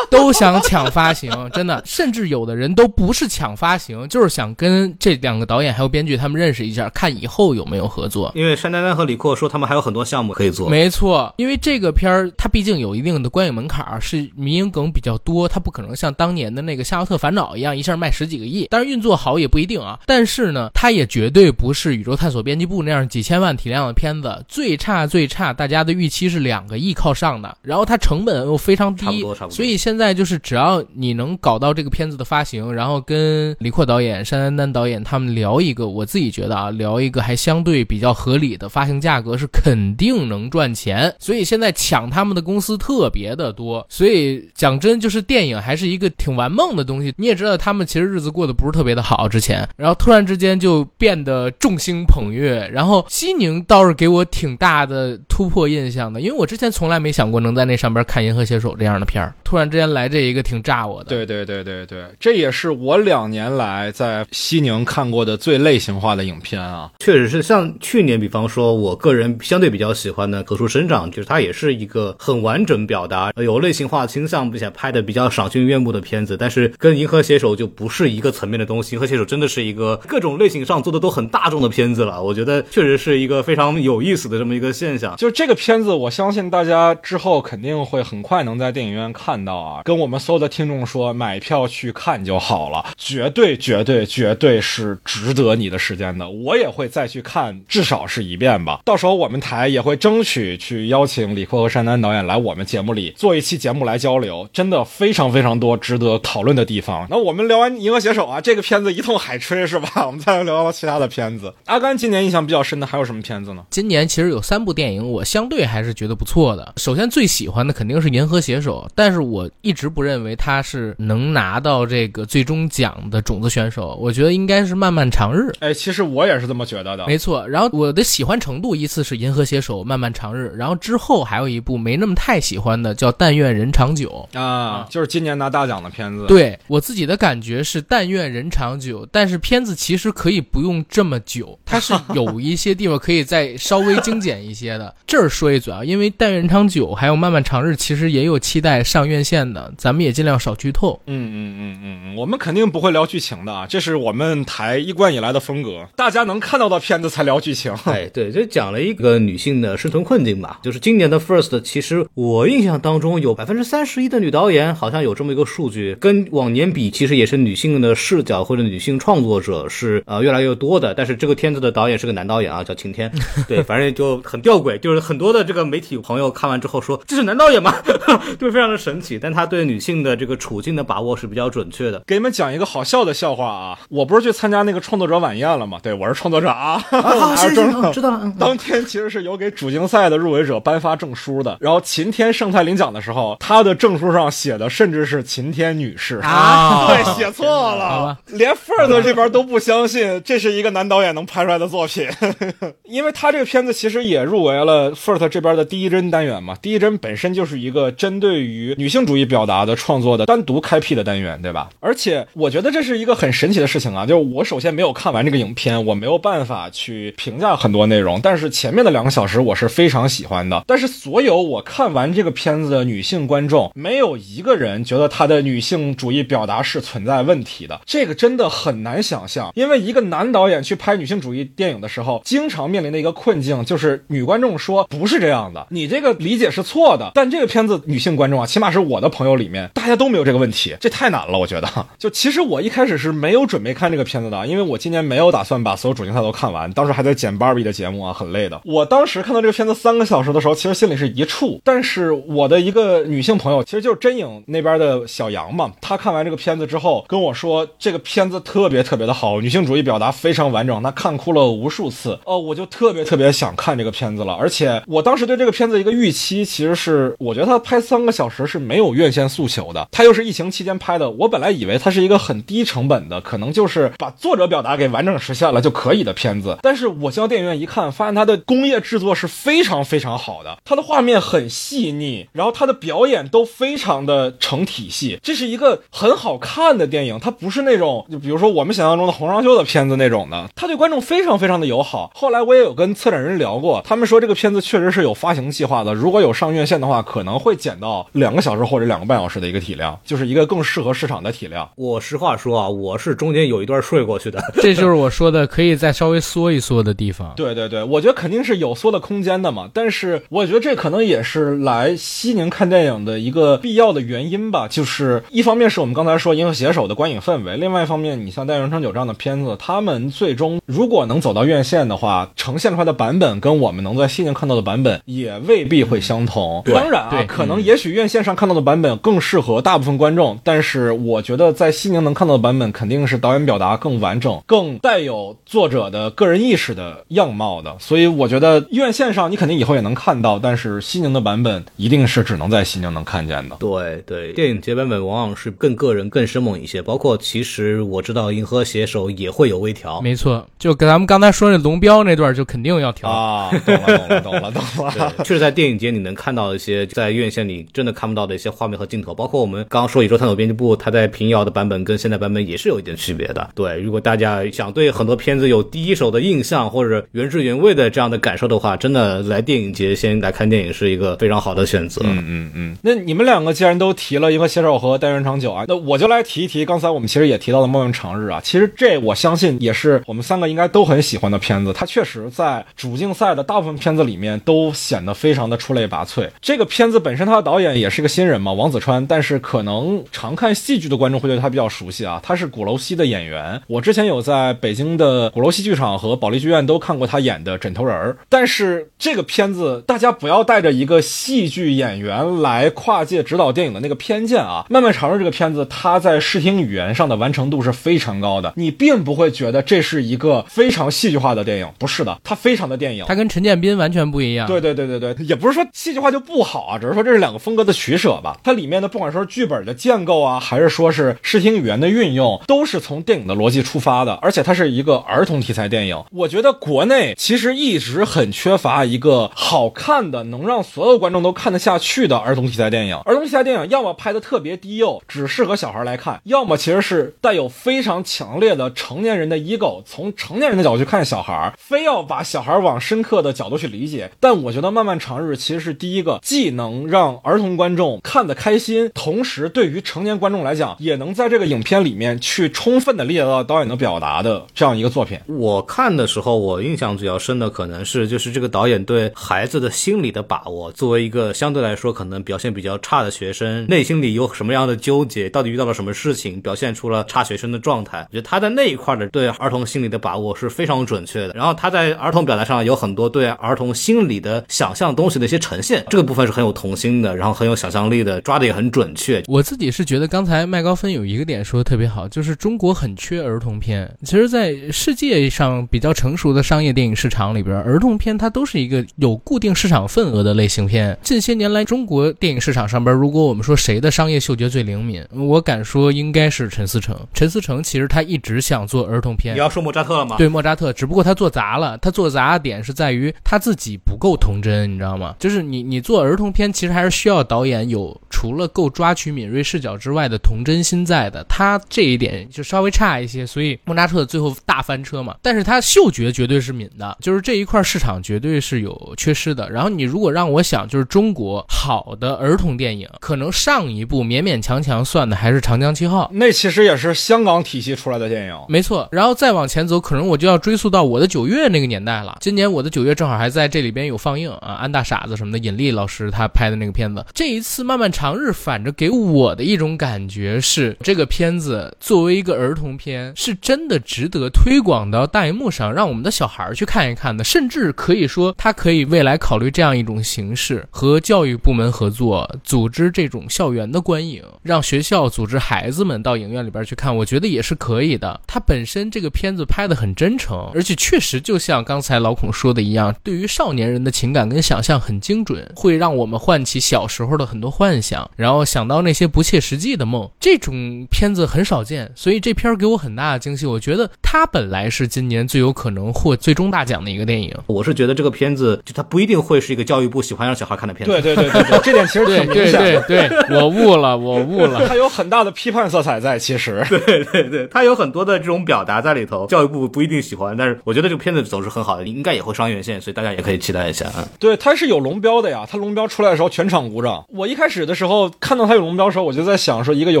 [0.10, 8.32] 都想抢发行， 真的，甚至有的人都不是抢发行，就是想跟这两个导演还有编剧他们认识一下，看以后有没有合作。
[8.34, 10.68] 因为山丹丹和李阔说他们还有很多项目可以做。
[10.68, 18.66] 没错，因为这个片儿它毕竟有一定的观影门槛，是民营梗比较多，它不可能像当年的那个《夏洛特烦恼》一样一下卖十几个亿。
[18.70, 29.54] 但是运作好也不一定啊，但是呢，它也绝对不是《宇宙探索编辑部》那样几千万体量的片子，最差最差，大家的预期是两个亿靠上的，然后它成本又非常低，差不多差不多。
[29.54, 41.14] 所以现在现在就是只要你能搞到这个片子的发行，然后跟李阔导演、山丹丹导演他们聊一个，我自己觉得啊，聊一个还相对比较合理的发行价格，是肯定能赚钱。
[41.18, 43.84] 所以现在抢他们的公司特别的多。
[43.90, 47.12] 所以讲真，就是电影还是一个挺玩梦的东西。
[47.18, 52.66] 你也知道，他们其实日子过得不是特别的好，之前，然后突然之间就变得众星捧月。
[52.72, 61.08] 然后西宁倒是给我挺大的突破印象的，因为我之前从来没想过能在那上边看《银河携手》这样的片儿，突然之间来这一个挺炸我的。
[61.10, 66.90] 对对对对对，这也是我两年来在西宁看过的最类型化的影片啊。
[66.98, 76.36] 确实是，像去年，比方说，我个人相对比较喜欢的《可树生长》，就是它也是一个很完整表达、有类型化倾向，并且拍的比较赏心悦目的片子。
[76.36, 82.22] 但是跟《银河携手》就不是一个层面的东西，《银河携手》真的是一个各种类型上做的都很大众的片子了。
[82.22, 85.16] 我觉得确实是一个非常有意思的这么一个现象。
[85.16, 89.79] 就是这个片子，我相信大家之后肯定会很快能在电影院看到啊。
[89.84, 96.28] 跟我们所有的听众说，买票去看就好了，绝对绝对绝对是值得你的时间的。
[96.28, 98.80] 我也会再去看，至少是一遍吧。
[98.84, 107.06] 到时候我们台也会争取去邀请李阔和山丹导演来我们节目里做一期节目来交流，真的非常非常多值得讨论的地方。
[107.10, 110.06] 那我们聊完《银河携手》啊，这个片子一通海吹是吧？
[110.06, 111.52] 我们再来聊聊其他的片子。
[111.66, 113.64] 阿甘今年印象比较深的还有什么片子呢？
[113.70, 116.74] 今年其实有三部电影，我相对还是觉得不错的。
[116.76, 125.50] 首先最喜欢的肯定是《银河携手》，但是我一直不认为他是能拿到这个最终奖的种子选手，我觉得应该是《漫漫长日》。
[125.60, 127.06] 哎，其实我也是这么觉得的。
[127.06, 136.26] 没错，然后我的喜欢程度依次是《银河携手》《漫漫长日》，然后之后还有一部没那么太喜欢的，叫《但愿人长久》啊，就是今年拿大奖的片子。
[136.26, 144.94] 对我自己的感觉是《但愿人长久》，但是片子其实可以不用这么久， 它是有一些地方可以再稍微精简一些的。
[145.06, 151.00] 这儿说一嘴啊，因为《但愿人长久》还有《漫漫长日》，其实也有期待上院线的，咱们也尽量少剧透。
[151.06, 155.86] 嗯嗯嗯嗯嗯，我们肯定不会聊剧情的啊，这是我们台一贯以来的风格。
[155.96, 157.72] 大家能看到的片子才聊剧情。
[157.84, 160.60] 哎，对，就讲了一个女性的生存困境吧。
[160.62, 170.94] 就是今年的 First，其实我印象当中有百分之三十一的女导演，好像有这么一个数据，跟往年比，其实也是女性的视角或者女性创作者是呃越来越多的。
[170.94, 173.10] 但是这个片子的导演是个男导演啊，叫晴天。
[173.48, 177.74] 对，反正就很吊诡，就是很多的这个媒体朋友看完之后说这是男导演吗？
[178.38, 179.18] 就非常的神奇。
[179.18, 182.02] 但他对女性的这个处境的把握是比较准确的。
[182.06, 185.78] 给你们讲一个好笑的笑话啊，我不是去参加那个创作者晚宴了吗？
[185.82, 186.78] 对，我是创作者啊。
[186.78, 188.32] 好， 行行，知道了。
[188.38, 191.56] 当天其实是有给主竞赛的入围者颁发证书的。
[191.60, 202.08] 然后晴天盛泰领奖的时候，他的证书上写的甚至是晴天女士啊， 对，写错了，连 First 这边都不相信这是一个男导演能拍出来的作品，
[202.84, 206.54] 因为他这个片子其实也入围了 First 这边的第一帧单元嘛。
[206.60, 211.70] 第一帧本身就是一个针对于女性主义表达的创作的单独开辟的单元，对吧？
[211.80, 220.64] 而且我觉得这是一个很神奇的事情啊，就是我首先没有看完这个影片，我没有办法去评价很多内容，但是前面的两个小时我是非常喜欢的。
[220.66, 229.52] 但是所有我看完这个片子的女性观众，没有一个人觉得她的女性主义表达是存在问题的，这个真的很难想象。
[229.54, 237.12] 因为一个男导演去拍女性主义电影的时候，经常面临的一个困境就是女观众说不是这样的，你这个理解是错的。
[237.14, 241.68] 但这个片子女性观众啊，起码是我的朋朋友里面，大家都没有这个问题，这太难了，我觉得。
[242.00, 248.58] 就其实我一开始是没有准备看这个片子的，因为我今年没有打算把所有主竞赛都看完，当时还在剪芭比的节目啊，很累的。
[248.64, 262.18] 我当时看到这个片子三个小时的时候，其实心里是一怵，但是我的一个女性朋友，其实就是真影那边的小杨嘛，她看完这个片子之后跟我说，这个片子特别特别的好，女性主义表达非常完整，她看哭了无数次。
[262.24, 276.56] 哦，我就特别特别想看这个片子了，而且我当时对这个片子一个预期，其实是我觉得它拍三个小时是没有院线诉求的，它又是疫情期间拍的，我本来以为它是一个很低成本的，可能就是把作者表达给完整实现了就可以的片子。
[276.62, 292.10] 但是我进到电影院一看，发现它的工业制作是非常非常好的，它的画面很细腻，然后它的表演都非常的成体系，这是一个很好看的电影，它不是那种就比如说我们想象中的洪尚秀的片子那种的，它对观众非常非常的友好。
[292.14, 301.68] 后来我也有跟策展人聊过，他们说这个片子确实是有发行计划的，如果有上院线的话，可能会减到两个小时或者两个半小时的一个体量，就是一个更适合市场的体量。
[301.76, 307.32] 我实话说啊，我是中间有一段睡过去的，这就是我说的可以再稍微缩一缩的地方。
[307.36, 314.68] 对对对，我觉得肯定是有缩的空间的嘛，但是我觉得这可能也是来西宁看电影的一个必要的原因吧。
[314.68, 326.62] 就是一方面是我们刚才说《银河携手》的观影氛围，另外一方面，你像《带人长久》这样的片子，他们最终如果能走到院线的话，呈现出来的版本跟我们能在西宁看到的版本也未必会相同。
[326.64, 337.76] 对当然啊，可能也许院线上看到的版本更适合大部分观众，但是我觉得在西宁能看到的版本肯定是导演表达更完整、更带有作者的个人意识的样貌的。
[337.78, 343.56] 所以我觉得院线上你肯定以后也能看到，但是西宁的版本一定是只能在西宁能看见的。
[343.56, 346.82] 对对，电影节版本往往是更个人、更生猛一些。
[346.82, 353.08] 包括其实我知道《银河携手》也会有微调，没错，就跟咱们刚才说那龙标那段就肯定要调。
[353.08, 354.92] 啊，懂了，懂了，懂了，懂了。
[355.16, 363.50] 对，确实在电影节你能看到一些在院线里真的看不到的一些画面和镜头，包括我们刚刚说《宇宙探索编辑部》，它在平遥的版本跟现在版本也是有一点区别的。
[363.54, 372.00] 对，如果大家想对很多片子有第一手的印象或者原汁原味的这样的感受的话，真的来电影节先来看电影是一个非常好的选择。
[372.04, 378.40] 嗯嗯嗯，那你们两个既然都提了《银河携手》和《单元长久》啊，那我就来提一提刚才我们其实也提到的《漫漫长日》啊。
[378.42, 386.26] 其实这我相信也是我们三个应该都很喜欢的片子，它确实在主竞赛的大部分片子里面都显得非常的出类拔萃。
[386.40, 393.58] 这个片子本身它的导演也是个新人嘛，王子川，但是可能常看戏剧的观众会对他比较熟悉啊，他是鼓楼西的演员。
[393.68, 404.66] 我之前有在北京的鼓楼戏剧场和保利剧院都看过他演的《枕头人儿》，但是这个片子大家不要带着一个戏剧演员来跨界指导电影的那个偏见啊。
[404.70, 413.06] 《漫漫长日》这个片子，它在视听语言上的完成度是非常高的，你并不会觉得这是一个非常戏剧化的电影，不是的，它非常的电影。
[413.08, 414.46] 他跟陈建斌完全不一样。
[414.46, 418.36] 对对对对对，也不是说戏剧化就不好啊，只是说这是两个风格的取舍吧。
[418.50, 424.14] 它里面的不管说是剧本的建构啊，还是说是视听语言的运用，都是从电影的逻辑出发的。
[424.14, 432.96] 而且它是一个儿童题材电影，我觉得国内其实一直很缺乏一个好看的、能让所有观众都看得下去的儿童题材电影。
[433.04, 444.10] 儿童题材电影要么拍的特别低幼，只适合小孩来看，要么其实是带有非常强烈的成年人的 ego，从成年人的角度去看小孩，非要把小孩往深刻的角度去理解。
[444.18, 455.18] 但我觉得《漫漫长日》其实是第一个，既能让儿童观众看得开心，同时对于成年观众来讲，也能在这个影片里面去充分的理解到导演的表达的这样一个作品。
[455.26, 460.72] 我看的时候，我印象比较深的可能是就是这个导演对孩子的心理的把握。
[460.72, 468.06] 作为一个相对来说可能表现比较差的学生，内心里有什么样的纠结，到底遇到了什么事情，表现出了差学生的状态。
[468.08, 471.34] 我觉得他在那一块的对儿童心理的把握是非常准确的。
[471.34, 479.20] 然后他在儿童表达上有很多对儿童心理的想象东西的一些呈现，这个部分是很有童心的，然后很有想象力的，抓的也很准确。
[479.26, 483.92] 我自己是觉得刚才麦高芬有一个点说的特别好，就是中国很缺儿童片。
[484.04, 490.96] 其实，在世界上比较成熟的商业电影市场里边，儿童片它都是一个有固定市场份额的类型片。
[491.02, 496.96] 近些年来，中国电影市场上边，如果我们说谁的商业嗅觉最灵敏，我敢说应该是陈思诚。
[497.12, 500.14] 陈思诚其实他一直想做儿童片你，要说莫扎特了吗？
[500.16, 501.76] 对莫扎特，只不过他做砸了。
[501.78, 505.16] 他做砸的点是在于他自己不够童真，你知道吗？
[505.18, 511.24] 就是你你做儿童片，其实还是需要导演有除了够抓取敏锐视角之外的童真心在的。
[511.26, 515.16] 他这一点就稍微差一些，所以莫扎特最后大翻车嘛。
[515.22, 519.50] 但是他嗅觉绝对是敏的，就是这一块市场绝对是有缺失的。
[519.50, 526.04] 然后你如果让我想，就是中国好的儿童电影，可能上一部勉勉强强算的还是《长江七号》。
[526.12, 528.36] 那其实也是香港体系出来的电影。
[528.50, 532.18] 没错，然后再往前走，可能我就要追溯到我的九月那个年代了。
[532.20, 537.02] 今年我的九月正好还在这里边有放映啊，安大傻子什么的，尹力老师他拍的那个片子。
[537.14, 547.22] 这一次《漫漫长长日反着给我的一种感觉是，这个片子作为一个儿童片，是真的值得推广到大荧幕上，让我们的小孩去看一看的。
[547.22, 558.20] 甚至可以说，它可以未来考虑这样一种形式，和教育部门合作，组织这种校园的观影，让学校组织孩子们到影院里边去看，我觉得也是可以的。
[558.26, 570.08] 它本身这个片子拍的很真诚，而且确实就像刚才老孔说的一样，对于少年人的情感跟想象很精准，会让我们唤起小时候的很多幻想，然后想到那些不切实际的梦。
[570.20, 573.46] 这种片子很少见，所以这片儿给我很大的惊喜。
[573.46, 577.34] 我觉得它本来是今年最有可能获最终大奖的一个电影。
[577.46, 580.92] 我是觉得这个片子就它不一定会是一个教育部喜欢让小孩看的片子。
[580.92, 582.82] 对对对对对，这点其实对对挺明显的。
[582.82, 584.66] 对对，我悟了，我悟了。
[584.68, 586.64] 它有很大的批判色彩在，其实。
[586.68, 594.06] 对对对，它有很多的这种表达在里头，教育部不一定喜欢，但是我觉得这个片子总是很好的，应该也会上院线，所以大家也可以期待一下啊。
[594.18, 595.46] 对，它是有龙标的呀。
[595.50, 597.04] 它龙标出来的时候，全场鼓掌。
[597.08, 600.00] 我一开始的时候后看到他有龙标的时候，我就在想说，一个有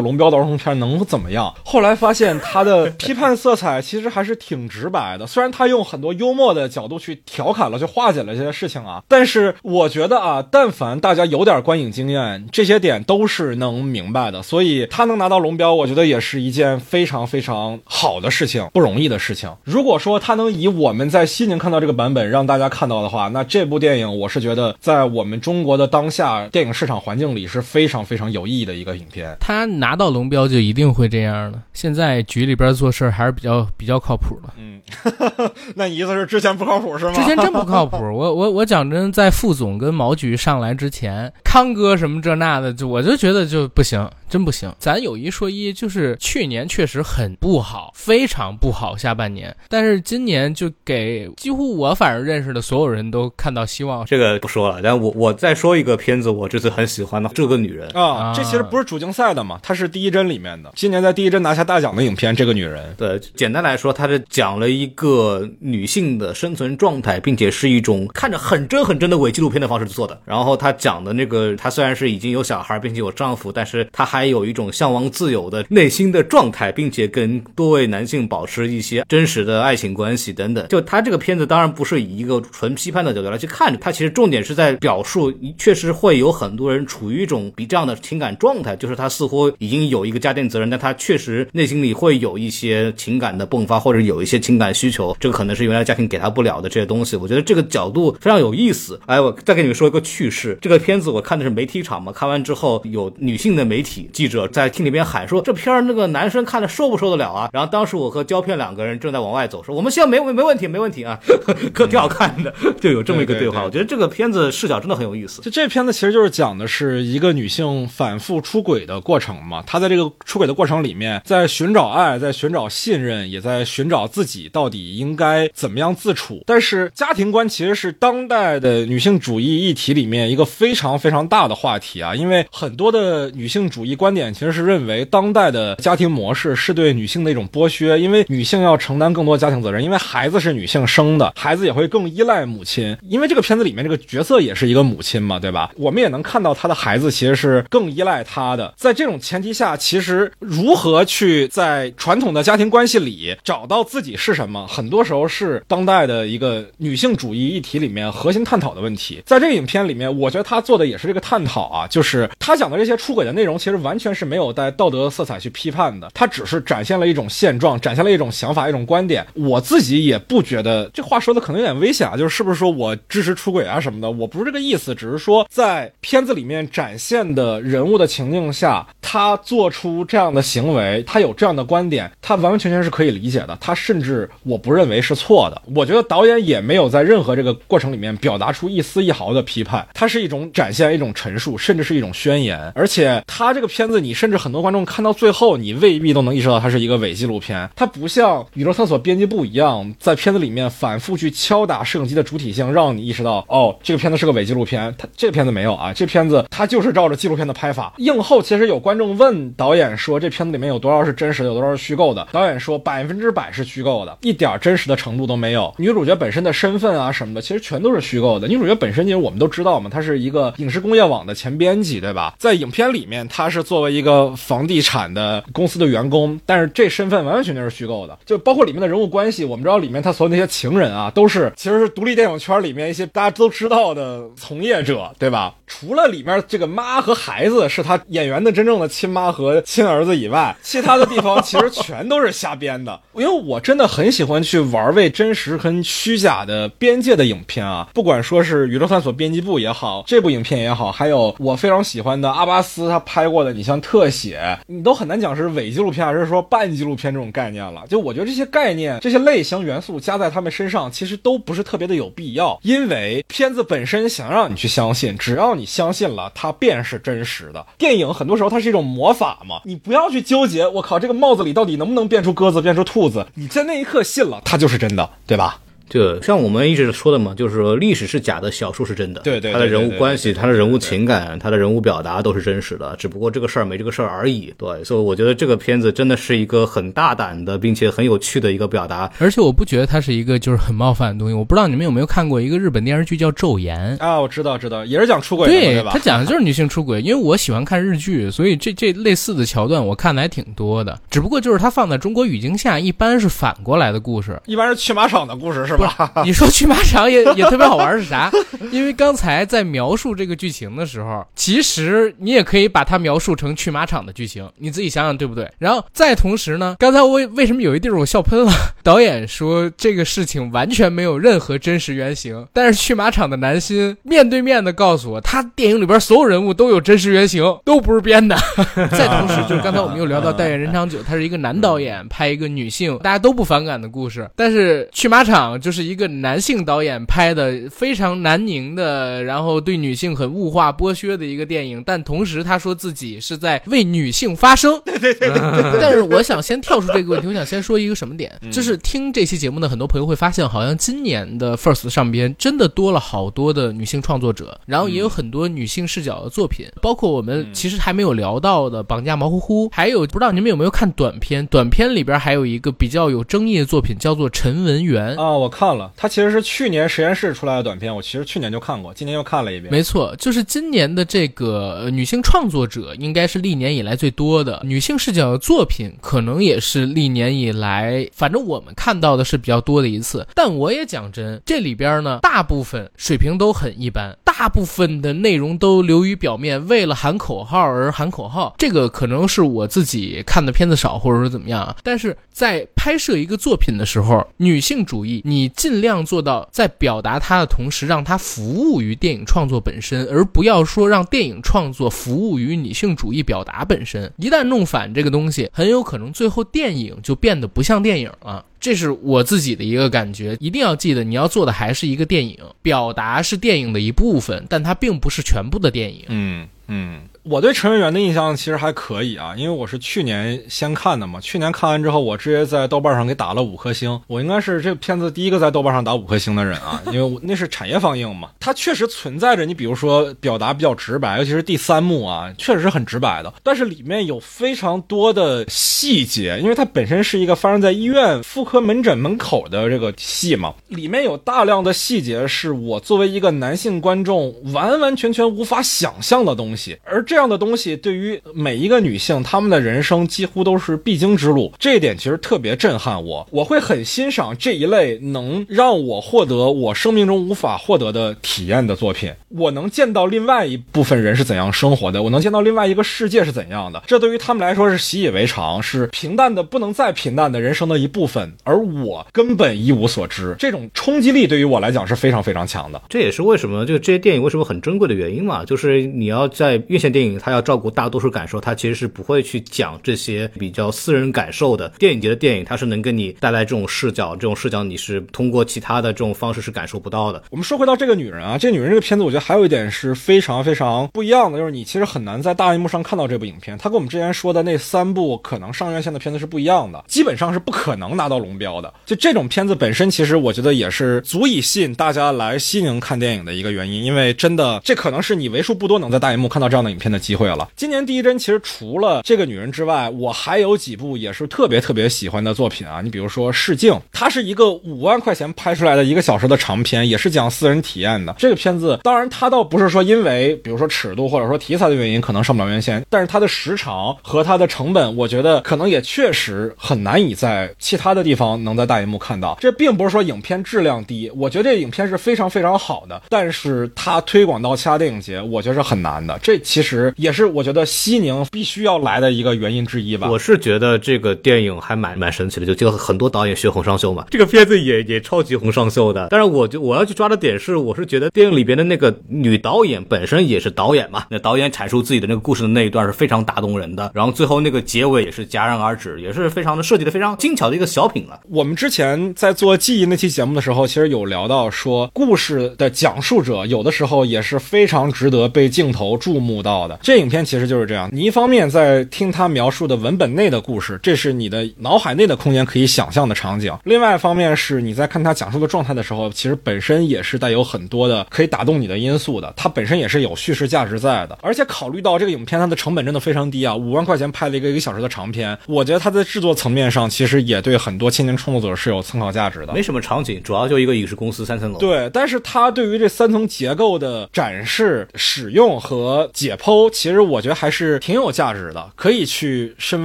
[0.00, 1.52] 龙标的儿童片能怎么样？
[1.64, 5.26] 后来发现他的批判色彩其实还是挺直白的。
[5.26, 14.42] 虽然他用很多幽默的角度去调侃了、去化解了这些事情啊，但是我觉得啊，但凡大家有点观影经验，这些点都是能明白的。
[14.42, 19.50] 所以他能拿到龙标，我觉得也是一件非常非常好的事情，不容易的事情。
[19.64, 29.36] 如果说他能以我们在西宁看到这个版本让大家看到的话，那这部电影我是觉得在我们中国的当下电影市场环境里是非常非常有意义的一个影片。
[29.38, 31.62] 他拿到龙标就一定会这样的。
[31.72, 34.52] 现在局里边做事还是比较比较靠谱的。
[34.58, 34.80] 嗯，
[35.76, 37.12] 那你意思是之前不靠谱是吗？
[37.14, 37.96] 之前真不靠谱。
[37.96, 44.72] 我我我讲真，在副总跟毛局上来之前，康哥什么这那的，就我就觉得就不行，真不行。
[44.78, 49.52] 咱有一说一，就是去年确实很不好，非常不好下半年。
[49.68, 54.04] 但是今年就给几乎我反正认识的所有人都看到希望。
[54.06, 62.92] 这个不说了，但我我再说一个片子，我这次很喜欢的《这个女人》啊，这其实不是主竞赛的嘛，它是第一帧里面的，今年在第一帧拿下大奖的影片《这个女人》。
[62.94, 70.16] 对，简单来说，它是讲了一个女性的生存状态，并且是一种看着很真很真的伪纪录片的方式做的。
[70.24, 80.68] 然后她讲的那个，呃她虽然是已经有小孩，并且有丈夫，但是她还有一种向往自由的内心的状态，并且跟多位男性保持一些真实的爱情关系等等。
[80.68, 97.16] 就她这个片子，当然不是以一个纯批判的角度来去看，它其实重点是在表述，确实会有很多人处于一种比这样的情感状态，就是他似乎已经有一个家庭责任，但他确实内心里会有一些情感的迸发，或者有一些情感需求，这个可能是原来家庭给他不了的这些东西。
[97.16, 99.00] 我觉得这个角度非常有意思。
[99.06, 107.48] 哎，我再给你们说一个趣事，这个片子我看的是媒体场嘛，看完之后有女性的媒体记者在厅里边喊说，这片儿那个男生看的受不受得了啊？
[107.52, 111.16] 然后当时我和胶片两个人正在往外走，说我们现在没没问题，没问题啊，
[111.72, 113.62] 可挺好看的，就有这么一个对话。
[113.62, 115.40] 我觉得这个片子视角真的很有意思。
[115.42, 119.62] 就这片子其实就是讲的是一个女性反复出轨的过程嘛。
[119.64, 126.42] 她在这个出轨的过程里面，在寻找爱，在寻找信任，也在寻找自己到底应该怎么样自处。
[126.44, 132.14] 但是家庭观其实是当代的女性主义议题里面一个非常非常大的话题啊。
[132.14, 142.96] 因为很多的女性主义观点其实是认为当代的家庭模式是对女性的一种剥削，因为女性要承担更多家庭责任，因为孩子是女性生的，孩子也会更依赖母亲。
[143.02, 145.70] 因为这个片子里面这个角色也是一个母亲嘛，对吧？
[145.76, 148.72] 我们也能看到她的孩子其实是更依赖她的。
[148.76, 159.22] 在这种前提下，其实如何去在传统的家庭关系里找到自己是什么，很多时候是当代的一个女性主义议题里面核心探讨的问题。
[159.26, 169.26] 在这个影片里面，我觉得他做的也是这个探讨啊，就是他讲的这些出轨的内容，其实完全是没有带道德色彩去批判的，他只是展现了一种现状，展现了一种想法，一种观点。
[169.34, 174.08] 我自己也不觉得这话说的可能有点危险啊，就是是不是说我支持出轨啊什么的？
[174.08, 183.58] 我不是这个意思，只是说在片子里面展现的人物的情境下，他做出这样的行为，他有这样的观点，他完完全全是可以理解的。
[183.60, 185.60] 他甚至我不认为是错的。
[185.74, 192.70] 我觉得导演也没有在任何这个过程里面表达出一丝一毫的批判，它是一种展现，一种陈述，甚至是一种宣言。
[192.74, 197.66] 而且他这个片子，你甚至很多观众看到最后，你未必都能意识到它是一个伪纪录片。
[197.74, 204.94] 它不像《宇宙探索编辑部》一样，在片子里面反复去敲打摄影机的主体性，让你意识到，哦，这个片子是个伪纪录片。
[204.98, 207.94] 它这个片子没有啊，这片子它就是照着纪录片的拍法。
[207.96, 212.28] 映后其实有观众问导演说，这片子里面有多少是真实的，有多少是虚构的？
[212.32, 215.72] 导演说百分之百是虚构的，一点真实的程度都没有。
[215.78, 218.46] 女主角本身的身份啊什么的，其实全都是虚构的。
[218.46, 222.34] 女主角本身，其实我们都知道嘛，她是一个影视工工业网的前编辑，对吧？
[222.36, 228.18] 在影片里面，他是作为一个房地产的公司的员工，但是这身份完完全全是虚构的。
[228.26, 235.54] 就包括里面的人物关系，我们知道里面他所有那些情人啊，都是其实是独立电影圈里面一些大家都知道的从业者，对吧？
[235.68, 243.00] 除了里面这个妈和孩子是他演员的真正的亲妈和亲儿子以外，其他的地方其实全都是瞎编的。
[243.14, 257.84] 因为我真的很喜欢去玩味真实跟虚假的边界的影片啊，不管说是宇宙探索编辑部也好，这部影片也好，好还有我非常喜欢的阿巴斯他拍过的，你像特写，你都很难讲是伪纪录片还是说半纪录片这种概念了。
[257.86, 267.66] 就我觉得这些概念、这些类型元素加在他们身上，其实都不是特别的有必要，因为片子本身想让你去相信，只要你相信了，它便是真实的。
[267.76, 273.26] 电影很多时候它是一种魔法嘛，你不要去纠结，我靠，这个帽子里到底能不能变出鸽子、变出兔子？
[273.34, 275.60] 你在那一刻信了，它就是真的，对吧？
[275.90, 279.20] 就像我们一直说的嘛，就是说历史是假的，小说是真的。
[279.22, 284.54] 对对对他的人物关系、他的人物情感、他的人物表达都是真实的，只不过这个事儿没这个事儿而已。
[284.56, 289.10] 对，所以我觉得这个片子真的是一个很大胆的，并且很有趣的一个表达。
[289.18, 291.34] 而且我不觉得它是一个就是很冒犯的东西。
[291.34, 293.98] 我不知道你们有没有看过一个日本电视剧叫《昼颜》。
[294.00, 295.98] 啊，我知道知道，也是讲出轨的嘛，对吧他？
[295.98, 300.96] 讲的就是女性出轨，因为我喜欢看日剧，所以这这类似的桥段我看的还挺多的。
[301.10, 304.40] 只不过就是它放在中国语境下，一般是反过来的故事。
[304.46, 306.12] 一般是去马场的故事是不吧？
[306.16, 308.30] 是， 你说去马场也也特别好玩是啥？
[308.70, 315.50] 因为刚才在描述这个剧情的时候，其实你也可以把它描述成去马场的剧情，你自己想想对不对？
[315.58, 318.52] 然后再同时呢，刚才我为为什么有一地儿我笑喷了？
[318.82, 328.36] 导演说这个事情完全没有任何真实原型，但是去马场的男星面对面的告诉我，他电影里边所有人物都有真实原型，都不是编的。
[328.90, 344.80] 再同时，就是刚才我们又聊到《代言人长久》，他是一个男导演拍一个女性大家都不反感的故事，但是去马场就是一个男性导演拍的非常南宁的，然后对女性很物化剥削的一个电影，但同时他说自己是在为女性发声。
[344.84, 345.80] 对对对对。
[345.80, 361.46] 但是我想先跳出这个问题，我想先说一个什么点，就是听这期节目的很多朋友会发现，好像今年的 First 上边真的多了好多的女性创作者，然后也有很多女性视角的作品，包括我们其实还没有聊到的《绑架毛乎乎》，还有不知道你们有没有看短片？
[361.46, 365.16] 短片里边还有一个比较有争议的作品，叫做《陈文媛》。
[365.20, 369.70] 啊，我看看了，它其实是去年实验室出来的短片，我其实去年就看过，今年又看了一遍。
[369.70, 380.26] 没错，就是今年的这个女性创作者应该是历年以来最多的女性视角的作品，可能也是历年以来，反正我们看到的是比较多的一次。
[380.34, 388.54] 但我也讲真，这里边呢，大部分水平都很一般，大部分的内容都流于表面，为了喊口号而喊口号。
[388.56, 391.76] 这个可能是我自己看的片子少，或者说怎么样啊。
[391.82, 404.12] 但是在拍摄一个作品的时候，女性主义你尽量做到在表达它的同时，让它服务于电影创作本身，而不要说让电影创作服务于女性主义表达本身。
[404.16, 408.44] 一旦弄反这个东西，很有可能最后电影就变得不像电影了。
[408.60, 416.04] 这是我自己的一个感觉，一定要记得，你要做的还是一个电影，表达是电影的一部分，但它并不是全部的电影。
[416.08, 421.20] 嗯嗯，我对陈文媛的印象其实还可以啊，因为我是去年先看的嘛。
[421.20, 424.00] 去年看完之后，我直接在豆瓣上给打了五颗星。
[424.06, 428.30] 我应该是这片子第一个在豆瓣上打五颗星的人啊， 因为我那是产业放映嘛。
[428.40, 433.32] 它确实存在着你比如说表达比较直白，尤其是第三幕啊，确实是很直白的。
[433.42, 446.78] 但是里面有非常多的细节，因为它本身是一个发生在医院妇科门诊门口的这个戏嘛，里面有大量的细节是我作为一个男性观众完完全全无法想象的东西。
[446.84, 451.52] 而这样的东西对于每一个女性，她们的人生几乎都是必经之路。
[451.58, 459.12] 这一点其实特别震撼我，我会很欣赏这一类能让我获得我生命中无法获得的体验的作品。
[459.30, 463.82] 我能见到另外一部分人是怎样生活的，我能见到另外一个世界是怎样的。
[463.88, 468.32] 这对于他们来说是习以为常，是平淡的不能再平淡的人生的一部分。
[468.44, 472.80] 而我根本一无所知，这种冲击力对于我来讲是非常非常强的。
[472.88, 481.66] 这也是为什么就这些电影为什么很珍贵的原因嘛，就是你要在院线电电影，它要照顾大多数感受，它其实是不会去讲这些比较私人感受的。
[481.78, 487.22] 电影节的电影，它是能给你带来这种视角，这种视角你是通过其他的这种方式是感受不到的。
[487.30, 493.56] 我们说回到这个女人啊，这个女人这个片子，我觉得还有一点是非常非常不一样的，就是你其实很难在大荧幕上看到这部影片。
[493.56, 498.70] 它跟我们之前说的那三部可能上院线的片子是不一样的，基本上是不可能拿到龙标的。
[498.84, 507.48] 就这种片子本身，其实我觉得也是足以吸引大家来西宁看电影的一个原因，因为真的这可能是你为数不多能在大荧幕看到这样的影片的机会了。
[507.56, 512.80] 今年第一帧其实除了这个女人之外，我还有几部也是特别特别喜欢的作品啊。
[512.82, 518.14] 你比如说《试镜》，它是一个五万块钱拍出来的一个小时的长片，也是讲私人体验的。
[518.18, 529.36] 这个片子当然它倒不是说因为比如说尺度或者说题材的原因可能上不了院线，但是它的时长和它的成本，我觉得可能也确实很难以在其他的地方能在大荧幕看到。
[529.40, 536.18] 这并不是说影片质量低，我觉得这影片是非常非常好的，但是它推广到其他电影节，我觉得是很难的。
[536.22, 536.79] 这其实。
[536.80, 540.10] 实也是我觉得西宁必须要来的一个原因之一吧。
[540.10, 546.08] 我是觉得这个电影还蛮蛮神奇的，就就很多导演学洪尚秀嘛，这个片子也也超级洪尚秀的。
[546.10, 558.20] 但是我就我要去抓的点是，我是觉得电影里边的那个女导演本身也是导演嘛，那导演阐述自己的那个故事的那一段是非常打动人的，然后最后那个结尾也是戛然而止，也是非常的设计的非常精巧的一个小品了。
[558.28, 566.69] 我们之前在做记忆那期节目的时候，其实有聊到说，故事的讲述者有的时候也是非常值得被镜头注目到的。
[566.82, 579.32] 这影片其实就是这样，你一方面在听他描述的文本内的故事，这是你的脑海内的空间可以想象的场景；另外一方面是你在看他讲述的状态的时候，其实本身也是带有很多的可以打动你的因素的。
[579.36, 589.52] 它本身也是有叙事价值在的，而且考虑到这个影片它的成本真的非常低啊，五万块钱拍了一个一个小时的长片，我觉得它在制作层面上其实也对很多青年创作者是有参考价值的。
[589.52, 591.58] 没什么场景，主要就一个影视公司三层楼。
[591.58, 599.84] 对，但是它对于这三层结构的展示、使用和解剖，其实我觉得还是挺有价值的，可以去深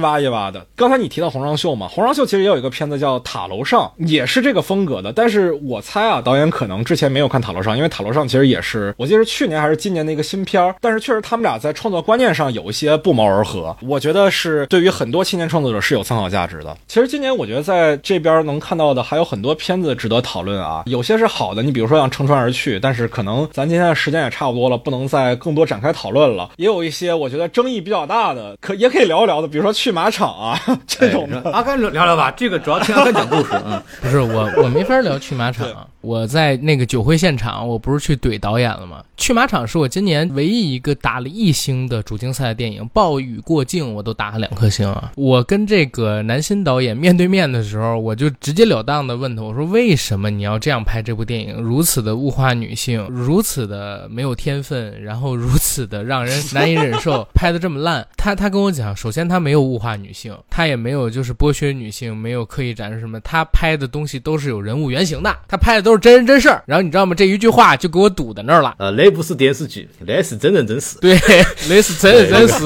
[0.00, 0.66] 挖一挖的。
[0.74, 5.12] 刚才你提到洪尚秀嘛，洪尚秀其实也有一个片子叫《塔楼上》，也是这个风格的。
[5.12, 10.74] 但是我猜啊，导演可能之前没有看《塔楼上》，因为《塔楼上》其实也是我记得是去年还是今年的一个新片儿。
[10.80, 16.76] 但是确实他们俩在创作观念上有一些不谋而合，我觉得是对于很多青年创作者是有参考价值的。
[16.88, 26.50] 其实今年我觉得在这边能看到的还有很多片子值得讨论啊，有些是好的，你比如说像《乘船而去》，但是可能咱今天的时间也差不多了，不能再更多展开讨论了。
[26.66, 31.50] 有一些我觉得争议比较大的，可也可以聊一聊的，比如说去马场啊这种的。
[31.50, 33.48] 阿甘聊聊吧，这个主要听阿甘讲故事。
[33.64, 35.66] 嗯，不是我，我没法聊去马场。
[36.06, 39.02] 我在那个酒会现场，我不是去怼导演了吗？
[39.16, 45.10] 去马场是我今年唯一一个打了一星的主竞赛的电影，暴雨过境我都打了两颗星啊！
[45.16, 51.56] 我跟这个南新导演面对面的时候，我就直截了当的问他，我说为什么你要这样拍这部电影？
[51.56, 58.06] 如此的物化女性，如此的没有天分，然后如此的让人难以忍受，拍的这么烂。
[58.16, 66.62] 他他跟我讲，首先他没有物化女性，他也没有就是剥削女性，没有刻意展示什么，他拍的东西都是有人物原型的，他拍的都是真人真事儿。
[66.66, 67.14] 然后你知道吗？
[67.14, 68.74] 这一句话就给我堵在那儿了。
[68.78, 70.98] 呃，那不是电视剧，那是真人真事。
[71.00, 71.18] 对，
[71.68, 72.64] 那是真人真事。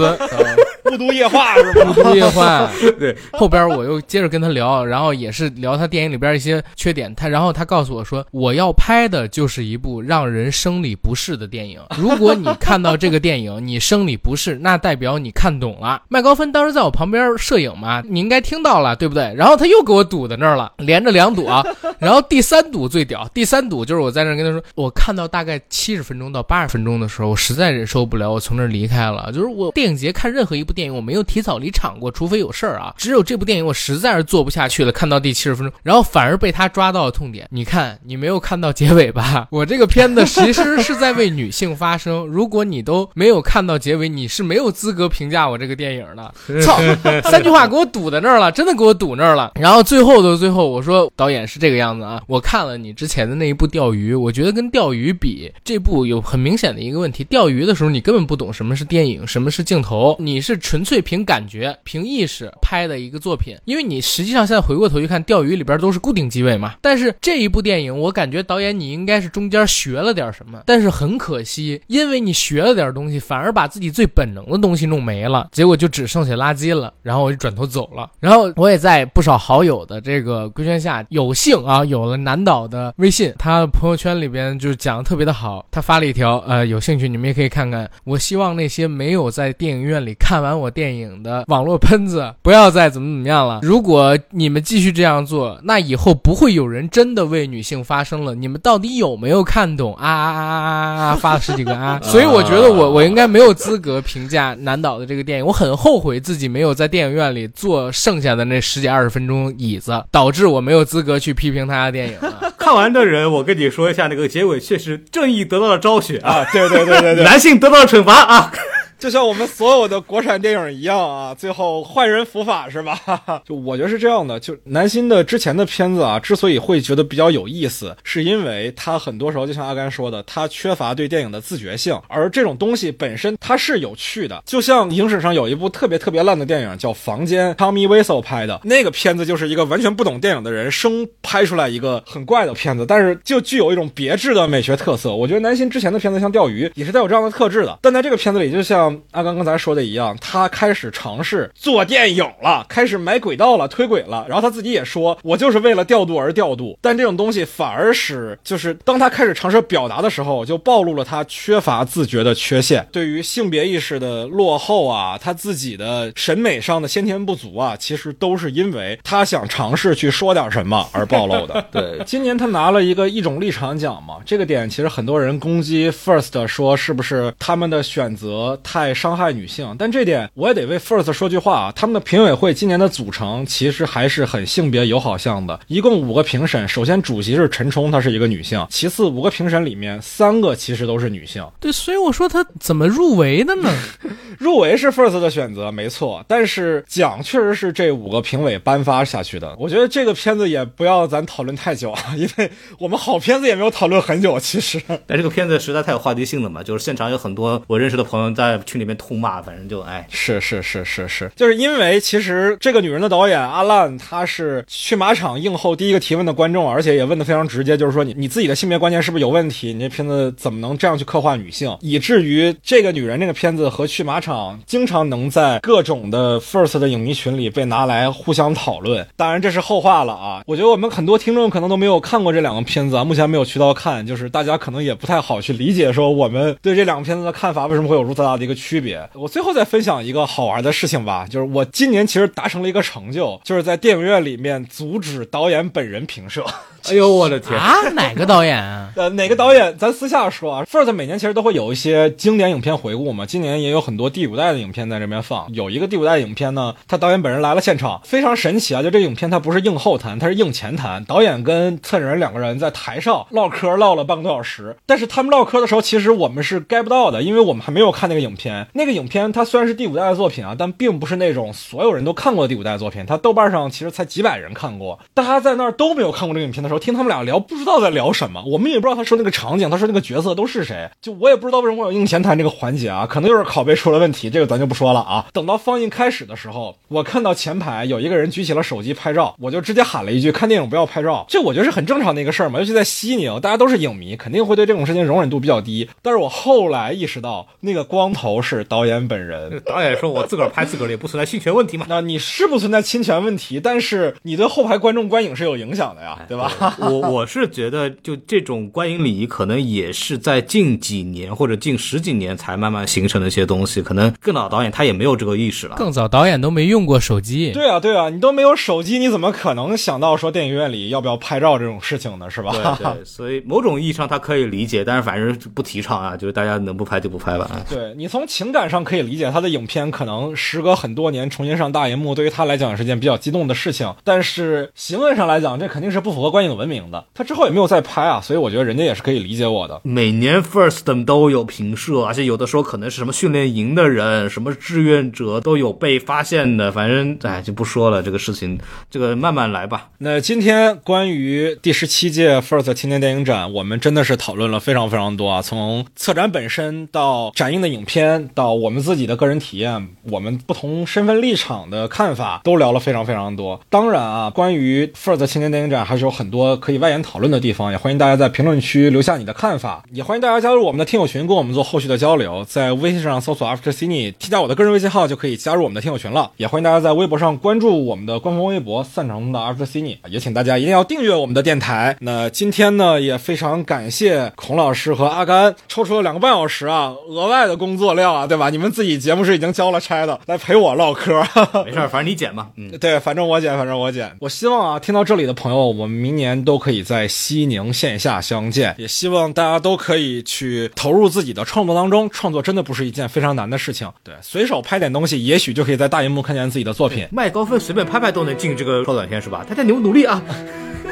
[0.93, 1.90] 雾都夜话是吧？
[1.90, 2.70] 雾都夜话。
[2.98, 7.15] 对，后边我又接着跟他聊，然后也是聊他电影里边一些缺点。
[7.15, 11.81] 他然后他告诉我说，我要拍的就是一部让人生理不适的电影。
[11.98, 16.02] 如果你看到这个电影，你生理不适，那代表你看懂了。
[16.09, 19.32] 麦高芬当时在我旁边摄影嘛，你应该听到了，对不对？
[19.36, 21.65] 然后他又给我堵在那儿了，连着两堵啊。
[21.98, 29.31] 然后第三堵最屌，第三堵就是我在那跟他说，我看到大概七十分钟到八十分钟的时候，我实在忍受不了，我从那儿离开了。
[29.32, 32.94] 就是我电影节看任何一部电影，我没有提早离场过，除非有事儿啊。
[32.97, 34.92] 只有这部电影，我实在是做不下去了。
[34.92, 37.48] 看到第七十分钟，然后反而被他抓到了痛点。
[37.51, 39.48] 你看，你没有看到结尾吧？
[39.51, 42.24] 我这个片子其实是在为女性发声。
[42.26, 46.62] 如果你都没有看到结尾，你是没有资格评价我这个电影的。
[46.62, 46.78] 操，
[47.24, 49.51] 三句话给我堵在那儿了，真的给我堵那儿了。
[49.56, 52.22] 然后最后的最后，我说导演是这个样子啊。
[52.28, 57.24] 我看了你之前的那一部钓鱼，我觉得跟钓鱼比，这部有很明显的一个问题。
[57.24, 63.57] 钓鱼的时候，你根本不懂什么是电影，什么是镜头，你是纯粹凭感觉、凭意识拍的一个作品。
[63.65, 66.74] 因为你实际上现在回过头去看，钓鱼里边都是固定机位嘛。
[66.81, 76.93] 但是这一部电影，我感觉导演你应该是中间学了点什么，但是很可惜，因为你学了点东西，反而把自己最本能的东西弄没了，结果就只剩下垃圾了。
[77.03, 78.11] 然后我就转头走了。
[78.20, 85.66] 然后我也在不少好友的这个规劝下，有幸啊有了南岛的微信，他的朋友圈里边就讲的特别的好。
[85.70, 87.91] 他发了一条，呃，有兴趣你们也可以看看。
[88.05, 93.60] 我希望那些没有在电影院里看完我电影的网络喷子，不要再怎么怎么样了。
[93.62, 98.35] 如果你们继续这样做，那以后不会有人真的为女性发声了。
[98.35, 101.14] 你们到底有没有看懂啊啊啊啊啊啊！
[101.20, 105.47] 发了十几个啊， 所以我觉得我我应该没有资格评价南岛的这个电影。
[105.47, 112.52] 我很后悔自己没有在电影院里坐剩下的那十几二十分钟椅子，导致我没有资格去批评他的电影了。
[112.59, 118.52] 看完的人，我跟你说一下，那个结尾确实正义得到了昭雪啊， 对对对对对，男性得到了惩罚啊。
[119.01, 123.01] 就像我们所有的国产电影一样啊，最后坏人伏法是吧？
[123.48, 124.39] 就我觉得是这样的。
[124.39, 131.98] 就南新的之前的片子啊，之所以会觉得比较有意思，是因为他很多时候就像阿甘说的，他缺乏对电影的自觉性。
[132.09, 134.43] 而这种东西本身它是有趣的。
[134.44, 145.14] 就像影史上有一部特别特别烂的电影叫《房间》，Tommy Wiseau 拍的那个片子，就是一个完全不懂电影的人生拍出来一个很怪的片子，但是就具有一种别致的美学特色。
[145.14, 148.89] 我觉得南新之前的片子像《钓鱼》也是带有这样的特质的，但在这个片子里，就像。
[148.90, 154.26] 像阿刚刚才说的一样，他开始尝试做电影了，开始买轨道了，推轨了。
[154.28, 156.76] 然后他自己也说，我就是为了调度而调度。
[156.80, 171.64] 但这种东西反而使，就是当他开始尝试表达的时候，就暴露了他缺乏自觉的缺陷，对于性别意识的落后啊，他自己的审美上的先天不足啊，其实都是因为他想尝试去说点什么而暴露的。
[171.70, 193.70] 对，今年他拿了一个一种立场奖嘛，这个点其实很多人攻击 First 说是不是他们的选择太伤害女性，但这点我也得为 First 说句话啊，他们的评委会今年的组成其实还是很性别友好向的，一共五个评审，首先主席是陈冲，她是一个女性，其次五个评审里面三个其实都是女性，对，所以我说她怎么入围的呢？
[194.39, 199.55] 入围是 First 的选择没错，但是奖确实是这五个评委颁发下去的。
[199.59, 204.81] 我觉得这个片子也不要咱讨论太久啊， 因为我们好片子也没有讨论很久，其实。
[205.07, 219.72] 但这个片子实在太有话题性了嘛，就是现场有很多我认识的朋友在群里面痛骂，反正就哎，是是是是是，就是因为其实这个女人的导演阿烂，她是去马场映后第一个提问的观众，而且也问的非常直接，就是说你你自己的性别观念是不是有问题？
[219.72, 221.76] 你这片子怎么能这样去刻画女性？
[221.80, 229.06] 以至于这个女人这个片子和去马场经常能在各种的 First 的影迷群里被拿来互相讨论。
[229.16, 239.09] 当然这是后话了啊，我觉得我们很多听众可能都没有看过这两个片子啊，目前没有渠道看，就是大家可能也不太好去理解说我们对这两个片子的看法为什么会有如此大的一个区别。
[239.14, 246.44] 我最后再分享一个好玩的事情吧，就是我今年其实达成了一个成就，就是在电影院里面阻止导演本人评射。
[246.89, 247.59] 哎呦我的天！
[247.59, 248.90] 啊，哪个导演啊？
[248.97, 249.77] 呃，哪个导演？
[249.77, 250.64] 咱私下说啊。
[250.64, 255.47] First 每年其实都会有一些经典影片回顾嘛，今年也有很多第五代的影片在这边放。
[255.52, 258.82] 有一个第五代影片呢，他导演本人来了现场，非常神奇啊！
[258.82, 261.05] 就这影片它不是硬后谈，它是硬前谈。
[261.05, 264.74] 导演跟策展人两个人在台上唠嗑，唠了半个多小时。
[264.86, 268.39] 但是他们唠嗑的时候，其实我们是 get 不到的，因为我们还没有看那个影片。
[268.40, 273.04] 片那个影片它虽然是第五代的作品啊，但并不是那种所有人都看过的第五代作品。
[273.06, 277.38] 它豆瓣上其实才几百人看过，大家在那儿都没有看过这个影片的时候，听他们俩聊。
[277.38, 285.26] 不知道在聊什么，我们也不知道他说那个场景，他说那个角色都是谁，就我也不知道为什么会有硬前谈这个环节啊，可能就是拷贝出了问题，这个咱就不说了啊。
[285.32, 295.88] 等到放映开始的时候，我看到前排有一个人举起了手机拍照，我就直接喊了一句：“看电影不要拍照。”这我觉得是很正常的一个事儿嘛，尤其在西宁，大家都是影迷，肯定会对这种事情容忍度比较低。
[296.02, 299.59] 但是我后来意识到，那个光头是导演本人。
[299.65, 306.77] 导演说：“我自个儿拍自个儿也不存在侵权问题嘛。”那你是不存在侵权问题，但是你对后排观众观影是有影响的呀，对吧？
[306.81, 308.11] 我我是觉得就。
[308.27, 315.77] 这种观影礼仪可能也是在近几年或者近十几年才慢慢形成的一些东西，可能更早导演他也没有这个意识了。
[315.77, 317.51] 更早导演都没用过手机。
[317.52, 322.28] 对啊，对啊，你都没有手机，你怎么可能想到说电影院里要不要拍照这种事情呢？
[322.28, 322.52] 是吧？
[322.52, 323.05] 对对。
[323.07, 327.51] 所以某种意义上他可以理解，但是反正不提倡啊，就是大家能不拍就不拍吧。
[327.70, 333.94] 对你从情感上可以理解，他的影片可能时隔很多年重新上大银幕，对于他来讲是件比较激动的事情。
[334.05, 337.06] 但是行为上来讲，这肯定是不符合观影文明的。
[337.14, 338.90] 他之后也没有再拍啊，所以我觉得人家也。
[338.90, 339.80] 也是可以理解我的。
[339.84, 346.72] 每年 First 都有评社，而且有的时候可能是什么训练营的人、什么志愿者都有被发现的。
[346.72, 348.59] 反正哎，就不说了，这个事情，
[348.90, 349.90] 这个慢慢来吧。
[349.98, 363.61] 那今天关于第十七届 First 青年电影展，我们真的是讨论了非常非常多啊，从策展本身到展映的影片，到我们自己的个人体验，我们不同身份立场的看法，都聊了非常非常多。
[363.69, 368.91] 当然啊，关于 First 青年电影展还是有很多可以外延讨论的地方，也欢迎大家在评论区。
[368.91, 372.45] 留下你的看法，也欢迎大家加入我们的听友群，跟我们做后续的交流。
[372.45, 376.31] 在微信上搜索 After Cine，添加我的个人微信号就可以加入我们的听友群了。
[376.37, 381.97] 也欢迎大家在微博上关注我们的官方微博“散场中的 After Cine”，也请大家一定要订阅我们的电台。
[382.01, 388.51] 那今天呢，也非常感谢孔老师和阿甘抽出了两个半小时啊，额外的工作量啊，对吧？
[388.51, 391.22] 你们自己节目是已经交了差的，来陪我唠嗑。
[391.64, 392.48] 没事，反正你剪吧。
[392.56, 394.10] 嗯，对，反正我剪，反正我剪。
[394.18, 398.74] 我希望啊，听到这里的朋友，我们明年都可以在西宁线下相见。
[398.78, 403.89] 也希望大家都可以去投入自己的创作当中，创作真的不是一件非常难的事情。
[404.02, 407.06] 对，随手拍点东西，也许就可以在大荧幕看见自己的作品。
[407.12, 409.44] 卖高分随便拍拍都能进这个超短片是吧？
[409.48, 410.22] 大家努努力啊！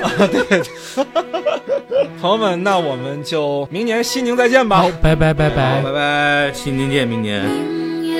[0.03, 0.63] 啊，对，
[2.21, 4.79] 朋友们，那我们就明年西宁再见吧。
[4.79, 7.45] 好，拜拜拜拜拜拜，西宁见，明年。
[7.45, 8.19] 唯